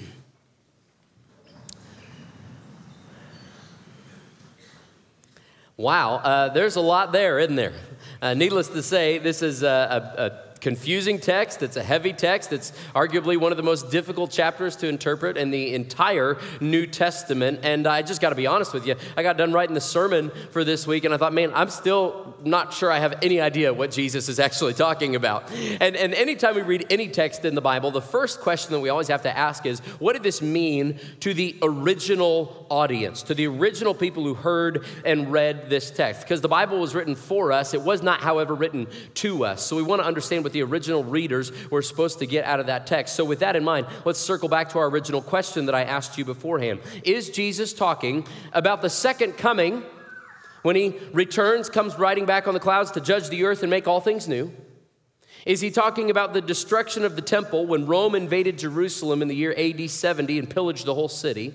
wow, 5.75 6.15
uh, 6.15 6.47
there's 6.53 6.77
a 6.77 6.81
lot 6.81 7.11
there, 7.11 7.39
isn't 7.39 7.57
there? 7.57 7.73
Uh, 8.21 8.33
needless 8.33 8.69
to 8.69 8.81
say, 8.81 9.17
this 9.17 9.41
is 9.41 9.63
a, 9.63 9.67
a, 10.17 10.21
a 10.27 10.44
confusing 10.65 11.19
text. 11.19 11.61
It's 11.61 11.77
a 11.77 11.83
heavy 11.83 12.11
text. 12.11 12.51
It's 12.51 12.71
arguably 12.95 13.37
one 13.37 13.51
of 13.51 13.57
the 13.57 13.61
most 13.61 13.91
difficult 13.91 14.31
chapters 14.31 14.75
to 14.77 14.87
interpret 14.87 15.37
in 15.37 15.51
the 15.51 15.75
entire 15.75 16.39
New 16.59 16.87
Testament. 16.87 17.59
And 17.61 17.85
I 17.85 18.01
just 18.01 18.19
got 18.19 18.29
to 18.29 18.35
be 18.35 18.47
honest 18.47 18.73
with 18.73 18.87
you. 18.87 18.95
I 19.15 19.21
got 19.21 19.37
done 19.37 19.53
writing 19.53 19.75
the 19.75 19.79
sermon 19.79 20.31
for 20.49 20.63
this 20.63 20.87
week, 20.87 21.05
and 21.05 21.13
I 21.13 21.17
thought, 21.17 21.33
man, 21.33 21.51
I'm 21.53 21.69
still 21.69 22.33
not 22.43 22.73
sure 22.73 22.91
I 22.91 22.97
have 22.97 23.19
any 23.21 23.39
idea 23.39 23.71
what 23.75 23.91
Jesus 23.91 24.27
is 24.27 24.39
actually 24.39 24.73
talking 24.73 25.15
about. 25.15 25.51
And, 25.51 25.95
and 25.95 26.15
anytime 26.15 26.55
we 26.55 26.63
read 26.63 26.87
any 26.89 27.09
text 27.09 27.45
in 27.45 27.53
the 27.53 27.61
Bible, 27.61 27.91
the 27.91 28.01
first 28.01 28.41
question 28.41 28.71
that 28.71 28.79
we 28.79 28.89
always 28.89 29.09
have 29.09 29.21
to 29.21 29.37
ask 29.37 29.67
is, 29.67 29.81
what 29.99 30.13
did 30.13 30.23
this 30.23 30.41
mean 30.41 30.99
to 31.19 31.35
the 31.35 31.55
original 31.61 32.65
audience, 32.71 33.21
to 33.23 33.35
the 33.35 33.45
original 33.45 33.93
people 33.93 34.23
who 34.23 34.33
heard 34.33 34.83
and 35.05 35.31
read 35.31 35.69
this 35.69 35.91
text? 35.91 36.21
Because 36.21 36.41
the 36.41 36.47
Bible 36.47 36.79
was 36.79 36.95
written 36.95 37.13
for 37.13 37.51
us, 37.51 37.75
it 37.75 37.81
was 37.83 38.01
not, 38.01 38.19
however, 38.19 38.55
written 38.55 38.87
to 39.13 39.45
us. 39.45 39.63
So 39.63 39.75
we 39.75 39.83
want 39.83 40.01
to 40.01 40.07
understand 40.07 40.43
what 40.43 40.54
the 40.55 40.63
original 40.63 41.03
readers 41.03 41.51
were 41.69 41.81
supposed 41.81 42.19
to 42.19 42.25
get 42.25 42.45
out 42.45 42.61
of 42.61 42.67
that 42.67 42.87
text. 42.87 43.15
So, 43.15 43.25
with 43.25 43.39
that 43.39 43.57
in 43.57 43.63
mind, 43.63 43.87
let's 44.05 44.19
circle 44.19 44.47
back 44.47 44.69
to 44.69 44.79
our 44.79 44.87
original 44.87 45.21
question 45.21 45.65
that 45.65 45.75
I 45.75 45.83
asked 45.83 46.17
you 46.17 46.23
beforehand. 46.23 46.79
Is 47.03 47.29
Jesus 47.29 47.73
talking 47.73 48.25
about 48.53 48.81
the 48.81 48.89
second 48.89 49.33
coming 49.33 49.83
when 50.63 50.77
he 50.77 50.97
returns, 51.11 51.69
comes 51.69 51.99
riding 51.99 52.25
back 52.25 52.47
on 52.47 52.53
the 52.53 52.59
clouds 52.59 52.91
to 52.91 53.01
judge 53.01 53.27
the 53.27 53.43
earth 53.43 53.63
and 53.63 53.69
make 53.69 53.85
all 53.85 53.99
things 53.99 54.27
new? 54.29 54.51
Is 55.45 55.61
he 55.61 55.69
talking 55.69 56.09
about 56.09 56.33
the 56.33 56.41
destruction 56.41 57.03
of 57.03 57.15
the 57.15 57.21
temple 57.21 57.67
when 57.67 57.85
Rome 57.85 58.15
invaded 58.15 58.57
Jerusalem 58.57 59.21
in 59.21 59.27
the 59.27 59.35
year 59.35 59.53
AD 59.55 59.89
70 59.89 60.39
and 60.39 60.49
pillaged 60.49 60.85
the 60.85 60.95
whole 60.95 61.09
city? 61.09 61.53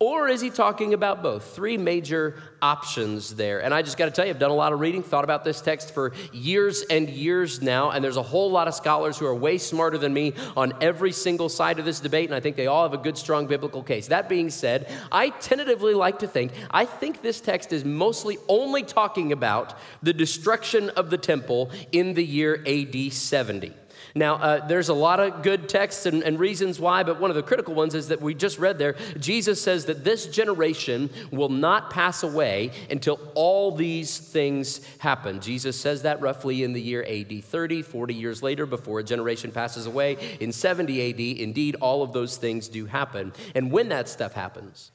Or 0.00 0.28
is 0.28 0.40
he 0.40 0.50
talking 0.50 0.92
about 0.92 1.22
both? 1.22 1.54
Three 1.54 1.78
major 1.78 2.42
options 2.60 3.36
there. 3.36 3.62
And 3.62 3.72
I 3.72 3.82
just 3.82 3.96
got 3.96 4.06
to 4.06 4.10
tell 4.10 4.24
you, 4.24 4.30
I've 4.30 4.40
done 4.40 4.50
a 4.50 4.54
lot 4.54 4.72
of 4.72 4.80
reading, 4.80 5.04
thought 5.04 5.22
about 5.22 5.44
this 5.44 5.60
text 5.60 5.94
for 5.94 6.12
years 6.32 6.82
and 6.90 7.08
years 7.08 7.62
now, 7.62 7.90
and 7.90 8.04
there's 8.04 8.16
a 8.16 8.22
whole 8.22 8.50
lot 8.50 8.66
of 8.66 8.74
scholars 8.74 9.16
who 9.16 9.26
are 9.26 9.34
way 9.34 9.56
smarter 9.56 9.96
than 9.96 10.12
me 10.12 10.34
on 10.56 10.72
every 10.80 11.12
single 11.12 11.48
side 11.48 11.78
of 11.78 11.84
this 11.84 12.00
debate, 12.00 12.28
and 12.28 12.34
I 12.34 12.40
think 12.40 12.56
they 12.56 12.66
all 12.66 12.82
have 12.82 12.92
a 12.92 13.02
good, 13.02 13.16
strong 13.16 13.46
biblical 13.46 13.84
case. 13.84 14.08
That 14.08 14.28
being 14.28 14.50
said, 14.50 14.90
I 15.12 15.30
tentatively 15.30 15.94
like 15.94 16.18
to 16.18 16.26
think, 16.26 16.52
I 16.72 16.86
think 16.86 17.22
this 17.22 17.40
text 17.40 17.72
is 17.72 17.84
mostly 17.84 18.36
only 18.48 18.82
talking 18.82 19.30
about 19.30 19.78
the 20.02 20.12
destruction 20.12 20.90
of 20.90 21.10
the 21.10 21.18
temple 21.18 21.70
in 21.92 22.14
the 22.14 22.24
year 22.24 22.64
AD 22.66 23.12
70. 23.12 23.72
Now, 24.16 24.36
uh, 24.36 24.66
there's 24.66 24.90
a 24.90 24.94
lot 24.94 25.18
of 25.18 25.42
good 25.42 25.68
texts 25.68 26.06
and, 26.06 26.22
and 26.22 26.38
reasons 26.38 26.78
why, 26.78 27.02
but 27.02 27.20
one 27.20 27.30
of 27.30 27.34
the 27.34 27.42
critical 27.42 27.74
ones 27.74 27.96
is 27.96 28.08
that 28.08 28.20
we 28.20 28.32
just 28.32 28.60
read 28.60 28.78
there. 28.78 28.94
Jesus 29.18 29.60
says 29.60 29.86
that 29.86 30.04
this 30.04 30.26
generation 30.26 31.10
will 31.32 31.48
not 31.48 31.90
pass 31.90 32.22
away 32.22 32.70
until 32.90 33.18
all 33.34 33.72
these 33.72 34.16
things 34.18 34.80
happen. 34.98 35.40
Jesus 35.40 35.78
says 35.78 36.02
that 36.02 36.20
roughly 36.20 36.62
in 36.62 36.72
the 36.72 36.80
year 36.80 37.04
AD 37.08 37.42
30, 37.42 37.82
40 37.82 38.14
years 38.14 38.40
later, 38.40 38.66
before 38.66 39.00
a 39.00 39.04
generation 39.04 39.50
passes 39.50 39.86
away. 39.86 40.36
In 40.38 40.52
70 40.52 41.10
AD, 41.10 41.40
indeed, 41.42 41.74
all 41.80 42.04
of 42.04 42.12
those 42.12 42.36
things 42.36 42.68
do 42.68 42.86
happen. 42.86 43.32
And 43.56 43.72
when 43.72 43.88
that 43.88 44.08
stuff 44.08 44.32
happens, 44.32 44.92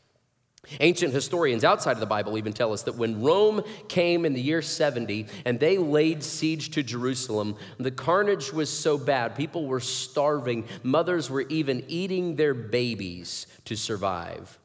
Ancient 0.81 1.13
historians 1.13 1.63
outside 1.63 1.93
of 1.93 1.99
the 1.99 2.05
Bible 2.05 2.37
even 2.37 2.53
tell 2.53 2.73
us 2.73 2.83
that 2.83 2.95
when 2.95 3.23
Rome 3.23 3.63
came 3.87 4.25
in 4.25 4.33
the 4.33 4.41
year 4.41 4.61
70 4.61 5.25
and 5.45 5.59
they 5.59 5.77
laid 5.77 6.23
siege 6.23 6.71
to 6.71 6.83
Jerusalem, 6.83 7.55
the 7.77 7.91
carnage 7.91 8.53
was 8.53 8.69
so 8.69 8.97
bad, 8.97 9.35
people 9.35 9.65
were 9.65 9.79
starving, 9.79 10.67
mothers 10.83 11.29
were 11.29 11.41
even 11.41 11.83
eating 11.87 12.35
their 12.35 12.53
babies 12.53 13.47
to 13.65 13.75
survive. 13.75 14.58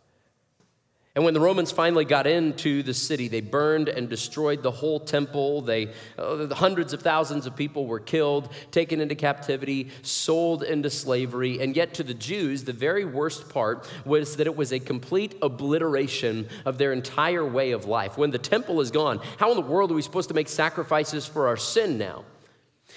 And 1.16 1.24
when 1.24 1.32
the 1.32 1.40
Romans 1.40 1.70
finally 1.70 2.04
got 2.04 2.26
into 2.26 2.82
the 2.82 2.92
city, 2.92 3.28
they 3.28 3.40
burned 3.40 3.88
and 3.88 4.08
destroyed 4.08 4.64
the 4.64 4.72
whole 4.72 4.98
temple. 4.98 5.60
They, 5.60 5.92
uh, 6.18 6.52
hundreds 6.52 6.92
of 6.92 7.02
thousands 7.02 7.46
of 7.46 7.54
people 7.54 7.86
were 7.86 8.00
killed, 8.00 8.52
taken 8.72 9.00
into 9.00 9.14
captivity, 9.14 9.90
sold 10.02 10.64
into 10.64 10.90
slavery. 10.90 11.60
And 11.60 11.76
yet, 11.76 11.94
to 11.94 12.02
the 12.02 12.14
Jews, 12.14 12.64
the 12.64 12.72
very 12.72 13.04
worst 13.04 13.48
part 13.48 13.88
was 14.04 14.34
that 14.36 14.48
it 14.48 14.56
was 14.56 14.72
a 14.72 14.80
complete 14.80 15.36
obliteration 15.40 16.48
of 16.64 16.78
their 16.78 16.92
entire 16.92 17.46
way 17.46 17.70
of 17.70 17.84
life. 17.84 18.18
When 18.18 18.32
the 18.32 18.38
temple 18.38 18.80
is 18.80 18.90
gone, 18.90 19.20
how 19.38 19.50
in 19.50 19.56
the 19.56 19.62
world 19.62 19.92
are 19.92 19.94
we 19.94 20.02
supposed 20.02 20.30
to 20.30 20.34
make 20.34 20.48
sacrifices 20.48 21.26
for 21.26 21.46
our 21.46 21.56
sin 21.56 21.96
now? 21.96 22.24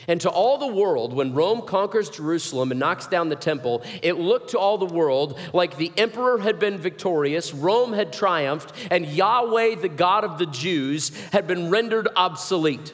And 0.08 0.22
to 0.22 0.30
all 0.30 0.58
the 0.58 0.68
world, 0.68 1.14
when 1.14 1.34
Rome 1.34 1.62
conquers 1.62 2.10
Jerusalem 2.10 2.72
and 2.72 2.80
knocks 2.80 3.08
down 3.08 3.30
the 3.30 3.36
temple, 3.36 3.84
it 4.02 4.14
looked 4.14 4.52
to 4.52 4.60
all 4.60 4.78
the 4.78 4.86
world 4.86 5.40
like 5.54 5.78
the 5.78 5.92
emperor 5.98 6.40
had 6.40 6.60
been 6.60 6.78
victorious, 6.78 7.54
Rome 7.54 7.94
had 7.94 8.14
triumphed, 8.14 8.74
and 8.92 9.06
Yahweh, 9.06 9.76
the 9.76 9.90
God 9.90 10.24
of 10.24 10.38
the 10.38 10.46
Jews, 10.46 11.16
had 11.32 11.48
been 11.48 11.70
rendered 11.70 12.08
obsolete. 12.16 12.94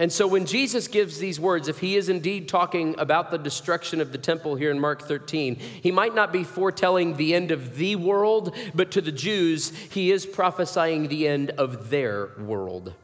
And 0.00 0.12
so 0.12 0.28
when 0.28 0.46
Jesus 0.46 0.86
gives 0.86 1.18
these 1.18 1.40
words, 1.40 1.66
if 1.66 1.80
he 1.80 1.96
is 1.96 2.08
indeed 2.08 2.48
talking 2.48 2.94
about 2.98 3.32
the 3.32 3.38
destruction 3.38 4.00
of 4.00 4.12
the 4.12 4.18
temple 4.18 4.54
here 4.54 4.70
in 4.70 4.78
Mark 4.78 5.02
13, 5.02 5.56
he 5.56 5.90
might 5.90 6.14
not 6.14 6.32
be 6.32 6.44
foretelling 6.44 7.16
the 7.16 7.34
end 7.34 7.50
of 7.50 7.76
the 7.76 7.96
world, 7.96 8.54
but 8.76 8.92
to 8.92 9.00
the 9.00 9.10
Jews, 9.10 9.70
he 9.70 10.12
is 10.12 10.24
prophesying 10.24 11.08
the 11.08 11.26
end 11.26 11.50
of 11.50 11.90
their 11.90 12.30
world. 12.38 12.94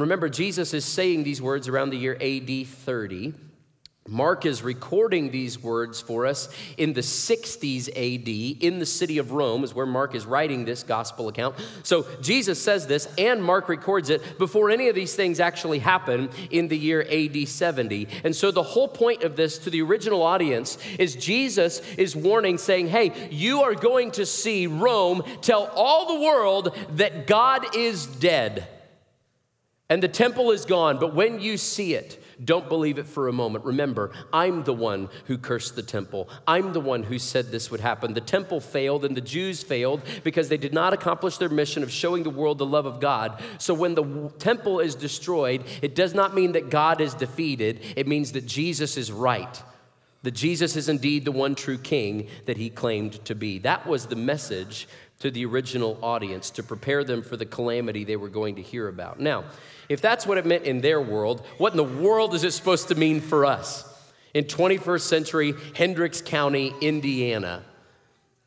Remember, 0.00 0.28
Jesus 0.28 0.74
is 0.74 0.84
saying 0.84 1.24
these 1.24 1.42
words 1.42 1.68
around 1.68 1.90
the 1.90 1.96
year 1.96 2.16
AD 2.20 2.66
30. 2.66 3.34
Mark 4.08 4.44
is 4.44 4.62
recording 4.62 5.30
these 5.30 5.62
words 5.62 6.00
for 6.00 6.26
us 6.26 6.48
in 6.78 6.94
the 6.94 7.00
60s 7.00 7.88
AD 7.90 8.62
in 8.64 8.80
the 8.80 8.86
city 8.86 9.18
of 9.18 9.30
Rome, 9.30 9.62
is 9.62 9.72
where 9.72 9.86
Mark 9.86 10.16
is 10.16 10.26
writing 10.26 10.64
this 10.64 10.82
gospel 10.82 11.28
account. 11.28 11.54
So 11.84 12.06
Jesus 12.20 12.60
says 12.60 12.88
this, 12.88 13.08
and 13.18 13.40
Mark 13.40 13.68
records 13.68 14.10
it 14.10 14.38
before 14.38 14.70
any 14.70 14.88
of 14.88 14.96
these 14.96 15.14
things 15.14 15.38
actually 15.38 15.78
happen 15.78 16.30
in 16.50 16.66
the 16.66 16.76
year 16.76 17.06
AD 17.08 17.46
70. 17.46 18.08
And 18.24 18.34
so 18.34 18.50
the 18.50 18.64
whole 18.64 18.88
point 18.88 19.22
of 19.22 19.36
this 19.36 19.58
to 19.58 19.70
the 19.70 19.82
original 19.82 20.22
audience 20.22 20.76
is 20.98 21.14
Jesus 21.14 21.80
is 21.96 22.16
warning, 22.16 22.58
saying, 22.58 22.88
Hey, 22.88 23.28
you 23.30 23.62
are 23.62 23.74
going 23.74 24.10
to 24.12 24.26
see 24.26 24.66
Rome 24.66 25.22
tell 25.40 25.70
all 25.76 26.16
the 26.16 26.24
world 26.24 26.76
that 26.94 27.28
God 27.28 27.76
is 27.76 28.06
dead 28.06 28.66
and 29.90 30.00
the 30.00 30.08
temple 30.08 30.52
is 30.52 30.64
gone, 30.64 30.98
but 30.98 31.14
when 31.14 31.40
you 31.40 31.56
see 31.56 31.94
it, 31.94 32.22
don't 32.42 32.68
believe 32.68 32.98
it 32.98 33.06
for 33.06 33.28
a 33.28 33.32
moment. 33.32 33.64
Remember, 33.64 34.12
I'm 34.32 34.62
the 34.62 34.72
one 34.72 35.10
who 35.26 35.36
cursed 35.36 35.76
the 35.76 35.82
temple. 35.82 36.28
I'm 36.46 36.72
the 36.72 36.80
one 36.80 37.02
who 37.02 37.18
said 37.18 37.50
this 37.50 37.70
would 37.70 37.80
happen. 37.80 38.14
The 38.14 38.20
temple 38.20 38.60
failed 38.60 39.04
and 39.04 39.16
the 39.16 39.20
Jews 39.20 39.62
failed 39.62 40.00
because 40.24 40.48
they 40.48 40.56
did 40.56 40.72
not 40.72 40.92
accomplish 40.92 41.36
their 41.36 41.48
mission 41.48 41.82
of 41.82 41.90
showing 41.90 42.22
the 42.22 42.30
world 42.30 42.58
the 42.58 42.66
love 42.66 42.86
of 42.86 43.00
God. 43.00 43.42
So 43.58 43.74
when 43.74 43.94
the 43.94 44.32
temple 44.38 44.80
is 44.80 44.94
destroyed, 44.94 45.64
it 45.82 45.94
does 45.94 46.14
not 46.14 46.34
mean 46.34 46.52
that 46.52 46.70
God 46.70 47.00
is 47.00 47.12
defeated, 47.12 47.80
it 47.96 48.06
means 48.06 48.32
that 48.32 48.46
Jesus 48.46 48.96
is 48.96 49.12
right. 49.12 49.62
That 50.22 50.32
Jesus 50.32 50.76
is 50.76 50.88
indeed 50.88 51.24
the 51.24 51.32
one 51.32 51.54
true 51.54 51.78
king 51.78 52.28
that 52.46 52.58
he 52.58 52.70
claimed 52.70 53.24
to 53.24 53.34
be. 53.34 53.58
That 53.58 53.86
was 53.86 54.06
the 54.06 54.16
message 54.16 54.86
to 55.20 55.30
the 55.30 55.44
original 55.44 55.98
audience 56.02 56.50
to 56.50 56.62
prepare 56.62 57.04
them 57.04 57.22
for 57.22 57.36
the 57.36 57.46
calamity 57.46 58.04
they 58.04 58.16
were 58.16 58.28
going 58.28 58.56
to 58.56 58.62
hear 58.62 58.88
about. 58.88 59.20
Now, 59.20 59.44
if 59.88 60.00
that's 60.00 60.26
what 60.26 60.38
it 60.38 60.46
meant 60.46 60.64
in 60.64 60.80
their 60.80 61.00
world, 61.00 61.46
what 61.58 61.72
in 61.72 61.76
the 61.76 61.84
world 61.84 62.34
is 62.34 62.42
it 62.42 62.52
supposed 62.52 62.88
to 62.88 62.94
mean 62.94 63.20
for 63.20 63.44
us 63.44 63.86
in 64.34 64.44
21st 64.44 65.00
century 65.00 65.54
Hendricks 65.74 66.22
County, 66.22 66.72
Indiana? 66.80 67.62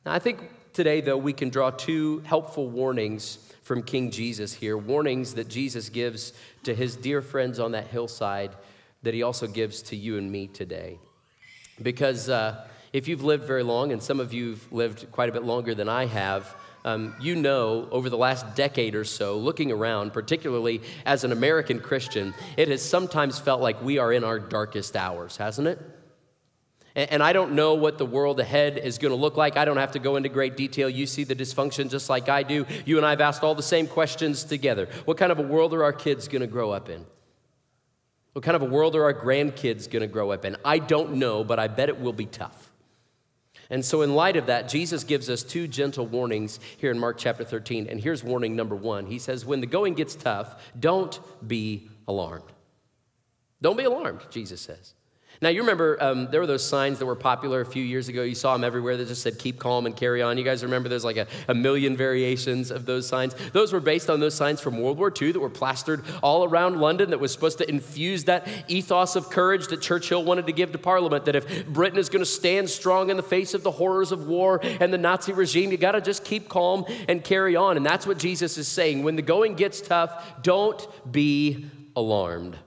Now, 0.05 0.13
I 0.13 0.19
think 0.19 0.39
today, 0.73 0.99
though, 0.99 1.17
we 1.17 1.31
can 1.31 1.49
draw 1.49 1.69
two 1.69 2.19
helpful 2.25 2.67
warnings 2.67 3.37
from 3.61 3.83
King 3.83 4.11
Jesus 4.11 4.53
here 4.53 4.77
warnings 4.77 5.35
that 5.35 5.47
Jesus 5.47 5.89
gives 5.89 6.33
to 6.63 6.73
his 6.73 6.95
dear 6.95 7.21
friends 7.21 7.59
on 7.59 7.71
that 7.71 7.87
hillside 7.87 8.51
that 9.03 9.13
he 9.13 9.21
also 9.21 9.47
gives 9.47 9.81
to 9.83 9.95
you 9.95 10.17
and 10.17 10.31
me 10.31 10.47
today. 10.47 10.97
Because 11.81 12.29
uh, 12.29 12.67
if 12.93 13.07
you've 13.07 13.23
lived 13.23 13.45
very 13.45 13.63
long, 13.63 13.91
and 13.91 14.01
some 14.01 14.19
of 14.19 14.33
you 14.33 14.51
have 14.51 14.71
lived 14.71 15.11
quite 15.11 15.29
a 15.29 15.31
bit 15.31 15.43
longer 15.43 15.75
than 15.75 15.89
I 15.89 16.05
have, 16.05 16.55
um, 16.85 17.15
you 17.19 17.35
know, 17.35 17.87
over 17.91 18.09
the 18.09 18.17
last 18.17 18.55
decade 18.55 18.95
or 18.95 19.03
so, 19.03 19.37
looking 19.37 19.71
around, 19.71 20.11
particularly 20.11 20.81
as 21.05 21.23
an 21.23 21.31
American 21.31 21.79
Christian, 21.79 22.33
it 22.57 22.67
has 22.67 22.81
sometimes 22.81 23.39
felt 23.39 23.61
like 23.61 23.81
we 23.81 23.97
are 23.97 24.11
in 24.11 24.23
our 24.23 24.39
darkest 24.39 24.95
hours, 24.95 25.37
hasn't 25.37 25.67
it? 25.67 25.79
And, 26.95 27.11
and 27.13 27.23
I 27.23 27.33
don't 27.33 27.53
know 27.53 27.75
what 27.75 27.97
the 27.97 28.05
world 28.05 28.39
ahead 28.39 28.77
is 28.77 28.97
going 28.97 29.11
to 29.11 29.19
look 29.19 29.37
like. 29.37 29.55
I 29.55 29.65
don't 29.65 29.77
have 29.77 29.93
to 29.93 29.99
go 29.99 30.17
into 30.17 30.29
great 30.29 30.57
detail. 30.57 30.89
You 30.89 31.05
see 31.05 31.23
the 31.23 31.35
dysfunction 31.35 31.89
just 31.89 32.09
like 32.09 32.27
I 32.27 32.43
do. 32.43 32.65
You 32.85 32.97
and 32.97 33.05
I 33.05 33.11
have 33.11 33.21
asked 33.21 33.43
all 33.43 33.55
the 33.55 33.63
same 33.63 33.87
questions 33.87 34.43
together. 34.43 34.89
What 35.05 35.17
kind 35.17 35.31
of 35.31 35.39
a 35.39 35.43
world 35.43 35.73
are 35.73 35.83
our 35.83 35.93
kids 35.93 36.27
going 36.27 36.41
to 36.41 36.47
grow 36.47 36.71
up 36.71 36.89
in? 36.89 37.05
What 38.33 38.43
kind 38.43 38.55
of 38.55 38.63
a 38.63 38.65
world 38.65 38.95
are 38.95 39.03
our 39.03 39.13
grandkids 39.13 39.89
going 39.89 40.01
to 40.01 40.07
grow 40.07 40.31
up 40.31 40.43
in? 40.43 40.57
I 40.65 40.79
don't 40.79 41.15
know, 41.15 41.43
but 41.43 41.59
I 41.59 41.67
bet 41.67 41.89
it 41.89 42.01
will 42.01 42.13
be 42.13 42.25
tough. 42.25 42.72
And 43.69 43.83
so, 43.83 44.01
in 44.01 44.15
light 44.15 44.35
of 44.35 44.47
that, 44.47 44.67
Jesus 44.69 45.03
gives 45.03 45.29
us 45.29 45.43
two 45.43 45.67
gentle 45.67 46.05
warnings 46.05 46.59
here 46.77 46.91
in 46.91 46.99
Mark 46.99 47.17
chapter 47.17 47.43
13. 47.43 47.87
And 47.87 47.99
here's 47.99 48.23
warning 48.23 48.55
number 48.55 48.75
one 48.75 49.05
He 49.05 49.19
says, 49.19 49.45
When 49.45 49.61
the 49.61 49.67
going 49.67 49.93
gets 49.93 50.15
tough, 50.15 50.71
don't 50.79 51.19
be 51.47 51.89
alarmed. 52.07 52.51
Don't 53.61 53.77
be 53.77 53.85
alarmed, 53.85 54.21
Jesus 54.29 54.61
says. 54.61 54.93
Now, 55.43 55.49
you 55.49 55.59
remember 55.59 56.01
um, 56.01 56.31
there 56.31 56.39
were 56.39 56.47
those 56.47 56.65
signs 56.65 56.99
that 56.99 57.05
were 57.05 57.17
popular 57.17 57.59
a 57.59 57.65
few 57.65 57.83
years 57.83 58.07
ago. 58.07 58.23
You 58.23 58.33
saw 58.33 58.53
them 58.53 58.63
everywhere 58.63 58.95
that 58.95 59.09
just 59.09 59.21
said, 59.21 59.37
keep 59.37 59.59
calm 59.59 59.85
and 59.85 59.93
carry 59.93 60.21
on. 60.21 60.37
You 60.37 60.45
guys 60.45 60.63
remember 60.63 60.87
there's 60.87 61.03
like 61.03 61.17
a, 61.17 61.27
a 61.49 61.53
million 61.53 61.97
variations 61.97 62.71
of 62.71 62.85
those 62.85 63.05
signs? 63.05 63.35
Those 63.51 63.73
were 63.73 63.81
based 63.81 64.09
on 64.09 64.21
those 64.21 64.35
signs 64.35 64.61
from 64.61 64.79
World 64.79 64.97
War 64.97 65.11
II 65.21 65.33
that 65.33 65.41
were 65.41 65.49
plastered 65.49 66.05
all 66.21 66.45
around 66.45 66.79
London 66.79 67.09
that 67.09 67.19
was 67.19 67.33
supposed 67.33 67.57
to 67.57 67.69
infuse 67.69 68.23
that 68.23 68.47
ethos 68.69 69.17
of 69.17 69.29
courage 69.29 69.67
that 69.67 69.81
Churchill 69.81 70.23
wanted 70.23 70.45
to 70.45 70.53
give 70.53 70.71
to 70.71 70.77
Parliament. 70.77 71.25
That 71.25 71.35
if 71.35 71.67
Britain 71.67 71.99
is 71.99 72.07
going 72.07 72.23
to 72.23 72.25
stand 72.25 72.69
strong 72.69 73.09
in 73.09 73.17
the 73.17 73.21
face 73.21 73.53
of 73.53 73.63
the 73.63 73.71
horrors 73.71 74.13
of 74.13 74.27
war 74.27 74.61
and 74.63 74.93
the 74.93 74.97
Nazi 74.97 75.33
regime, 75.33 75.71
you 75.71 75.77
got 75.77 75.91
to 75.91 75.99
just 75.99 76.23
keep 76.23 76.47
calm 76.47 76.85
and 77.09 77.21
carry 77.21 77.57
on. 77.57 77.75
And 77.75 77.85
that's 77.85 78.07
what 78.07 78.17
Jesus 78.17 78.57
is 78.57 78.69
saying. 78.69 79.03
When 79.03 79.17
the 79.17 79.21
going 79.21 79.55
gets 79.55 79.81
tough, 79.81 80.41
don't 80.41 80.87
be 81.11 81.65
alarmed. 81.97 82.57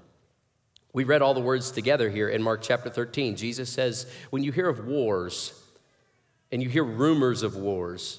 We 0.97 1.05
read 1.05 1.21
all 1.21 1.35
the 1.35 1.41
words 1.41 1.73
together 1.73 2.09
here 2.09 2.31
in 2.31 2.43
Mark 2.43 2.63
chapter 2.63 2.89
13. 2.89 3.37
Jesus 3.37 3.69
says, 3.69 4.07
When 4.31 4.43
you 4.43 4.51
hear 4.51 4.67
of 4.67 4.87
wars 4.87 5.53
and 6.51 6.63
you 6.63 6.71
hear 6.71 6.85
rumors 6.85 7.43
of 7.43 7.55
wars, 7.55 8.19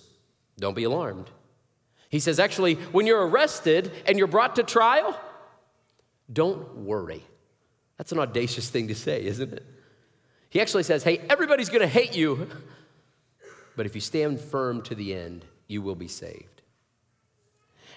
don't 0.60 0.76
be 0.76 0.84
alarmed. 0.84 1.28
He 2.10 2.20
says, 2.20 2.38
Actually, 2.40 2.76
when 2.76 3.08
you're 3.08 3.28
arrested 3.28 3.92
and 4.06 4.20
you're 4.20 4.28
brought 4.28 4.58
to 4.58 4.64
trial, 4.64 5.20
don't 6.32 6.76
worry. 6.76 7.24
That's 7.98 8.12
an 8.12 8.20
audacious 8.20 8.70
thing 8.70 8.90
to 8.90 8.96
say, 8.96 9.26
isn't 9.26 9.54
it? 9.54 9.66
He 10.52 10.62
actually 10.62 10.84
says, 10.84 11.04
Hey, 11.04 11.18
everybody's 11.32 11.70
to 11.82 11.88
hate 11.88 12.16
you, 12.16 12.48
but 13.76 13.88
if 13.88 13.96
you 13.96 14.02
stand 14.02 14.40
firm 14.40 14.84
to 14.84 14.94
the 14.94 15.16
end, 15.16 15.46
you 15.66 15.82
will 15.82 15.96
be 15.96 16.08
saved. 16.08 16.57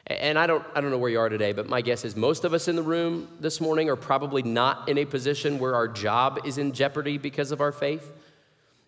And 0.07 0.39
I 0.39 0.47
don't, 0.47 0.65
I 0.75 0.81
don't 0.81 0.91
know 0.91 0.99
where 0.99 1.11
you 1.11 1.21
are 1.21 1.29
today, 1.29 1.53
but 1.53 1.69
my 1.69 1.83
guess 1.83 2.05
is 2.05 2.17
most 2.17 2.45
of 2.45 2.55
us 2.55 2.69
in 2.69 2.77
the 2.77 2.83
room 2.83 3.29
this 3.39 3.61
morning 3.61 3.89
are 3.91 3.97
probably 3.97 4.43
not 4.43 4.89
in 4.89 4.99
a 4.99 5.05
position 5.05 5.59
where 5.59 5.75
our 5.75 5.87
job 5.87 6.41
is 6.45 6.59
in 6.59 6.73
jeopardy 6.73 7.19
because 7.19 7.53
of 7.53 7.61
our 7.61 7.73
faith. 7.73 8.11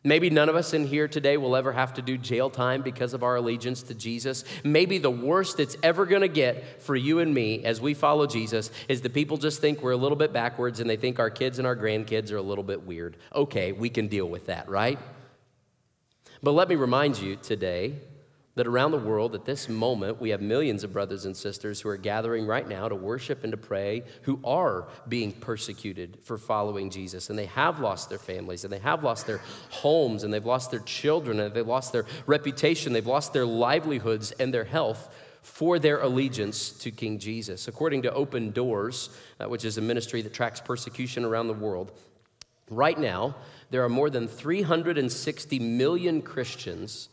Maybe 0.05 0.31
none 0.31 0.48
of 0.48 0.57
us 0.57 0.75
in 0.75 0.85
here 0.85 1.07
today 1.07 1.37
will 1.37 1.55
ever 1.55 1.70
have 1.70 1.94
to 1.94 2.03
do 2.03 2.18
jail 2.18 2.51
time 2.51 2.83
because 2.83 3.14
of 3.14 3.22
our 3.22 3.37
allegiance 3.37 3.85
to 3.85 3.94
Jesus. 3.94 4.44
Maybe 4.64 4.98
the 4.98 5.11
worst 5.11 5.61
it's 5.61 5.77
ever 5.83 6.07
going 6.07 6.22
to 6.22 6.29
get 6.29 6.83
for 6.83 6.96
you 6.96 7.20
and 7.20 7.33
me 7.33 7.64
as 7.64 7.81
we 7.81 7.94
follow 7.94 8.27
Jesus 8.27 8.72
is 8.88 9.01
the 9.01 9.11
people 9.11 9.37
just 9.37 9.61
think 9.61 9.81
we're 9.81 9.92
a 9.92 9.96
little 9.96 10.16
bit 10.16 10.33
backwards 10.33 10.81
and 10.81 10.90
they 10.90 10.96
think 10.96 11.20
our 11.20 11.31
kids 11.31 11.59
and 11.59 11.66
our 11.68 11.77
grandkids 11.77 12.33
are 12.33 12.37
a 12.37 12.42
little 12.42 12.64
bit 12.64 12.83
weird. 12.83 13.16
Okay, 13.33 13.70
we 13.70 13.88
can 13.88 14.09
deal 14.09 14.27
with 14.27 14.46
that, 14.46 14.68
right? 14.68 14.98
But 16.42 16.53
let 16.53 16.68
me 16.68 16.75
remind 16.75 17.18
you 17.18 17.37
today 17.37 17.94
that 18.55 18.67
around 18.67 18.91
the 18.91 18.99
world 18.99 19.35
at 19.35 19.47
this 19.47 19.69
moment 19.69 20.21
we 20.21 20.31
have 20.31 20.43
millions 20.43 20.85
of 20.85 20.93
brothers 20.93 21.25
and 21.25 21.37
sisters 21.37 21.81
who 21.81 21.88
are 21.88 21.97
gathering 21.97 22.47
right 22.47 22.69
now 22.69 22.88
to 22.88 22.95
worship 22.95 23.45
and 23.45 23.53
to 23.53 23.57
pray 23.57 24.03
who 24.23 24.38
are 24.45 24.88
being 25.09 25.33
persecuted 25.33 26.19
for 26.23 26.37
following 26.37 26.91
Jesus. 26.91 27.31
And 27.31 27.38
they 27.38 27.47
have 27.47 27.81
lost 27.81 28.11
their 28.11 28.19
families 28.19 28.65
and 28.65 28.73
they 28.73 28.79
have 28.81 29.03
lost 29.03 29.27
their 29.27 29.41
homes 29.71 30.23
and 30.23 30.33
they've 30.33 30.45
lost 30.45 30.71
their 30.71 30.81
children 30.81 31.41
and 31.41 31.55
they've 31.55 31.67
lost 31.67 31.93
their 31.93 32.05
reputation 32.27 32.93
they've 32.93 33.07
lost 33.07 33.33
their 33.33 33.47
livelihoods 33.47 34.33
and 34.33 34.53
their 34.53 34.65
health 34.65 35.15
for 35.41 35.81
their 35.81 36.01
allegiance 36.01 36.71
to 36.71 36.93
King 36.93 37.19
Jesus. 37.19 37.67
According 37.67 38.03
to 38.03 38.12
Open 38.12 38.51
Doors 38.51 39.11
uh, 39.41 39.49
which 39.49 39.65
is 39.65 39.79
a 39.79 39.83
ministry 39.83 40.21
that 40.23 40.35
tracks 40.35 40.61
persecution 40.61 41.25
around 41.25 41.47
the 41.47 41.55
world 41.55 41.93
right 42.69 42.99
now 42.99 43.35
there 43.71 43.83
are 43.83 43.88
more 43.88 44.11
than 44.11 44.29
360 44.29 45.59
million 45.59 46.21
Christians 46.21 47.09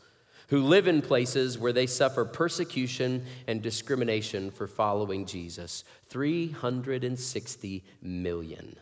who 0.50 0.64
live 0.64 0.88
in 0.88 1.02
places 1.02 1.58
where 1.58 1.74
they 1.74 1.88
suffer 1.88 2.26
persecution 2.26 3.26
and 3.48 3.62
discrimination 3.62 4.52
for 4.52 4.68
following 4.68 5.26
Jesus. 5.26 5.84
360 6.10 7.84
million. 8.02 8.76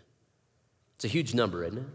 It's 0.95 1.05
a 1.05 1.09
huge 1.09 1.33
number, 1.33 1.63
isn't 1.63 1.77
it? 1.77 1.85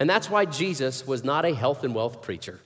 And 0.00 0.08
that's 0.08 0.30
why 0.30 0.46
Jesus 0.46 1.06
was 1.06 1.24
not 1.24 1.44
a 1.44 1.54
health 1.54 1.84
and 1.84 1.94
wealth 1.94 2.22
preacher. 2.22 2.58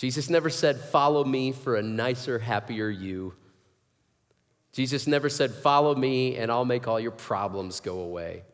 Jesus 0.00 0.30
never 0.30 0.48
said, 0.48 0.80
Follow 0.80 1.24
me 1.24 1.52
for 1.52 1.76
a 1.76 1.82
nicer, 1.82 2.38
happier 2.38 2.88
you. 2.88 3.34
Jesus 4.72 5.06
never 5.06 5.28
said, 5.28 5.52
Follow 5.52 5.94
me 5.94 6.38
and 6.38 6.50
I'll 6.50 6.64
make 6.64 6.88
all 6.88 6.98
your 6.98 7.10
problems 7.10 7.80
go 7.80 8.00
away. 8.00 8.44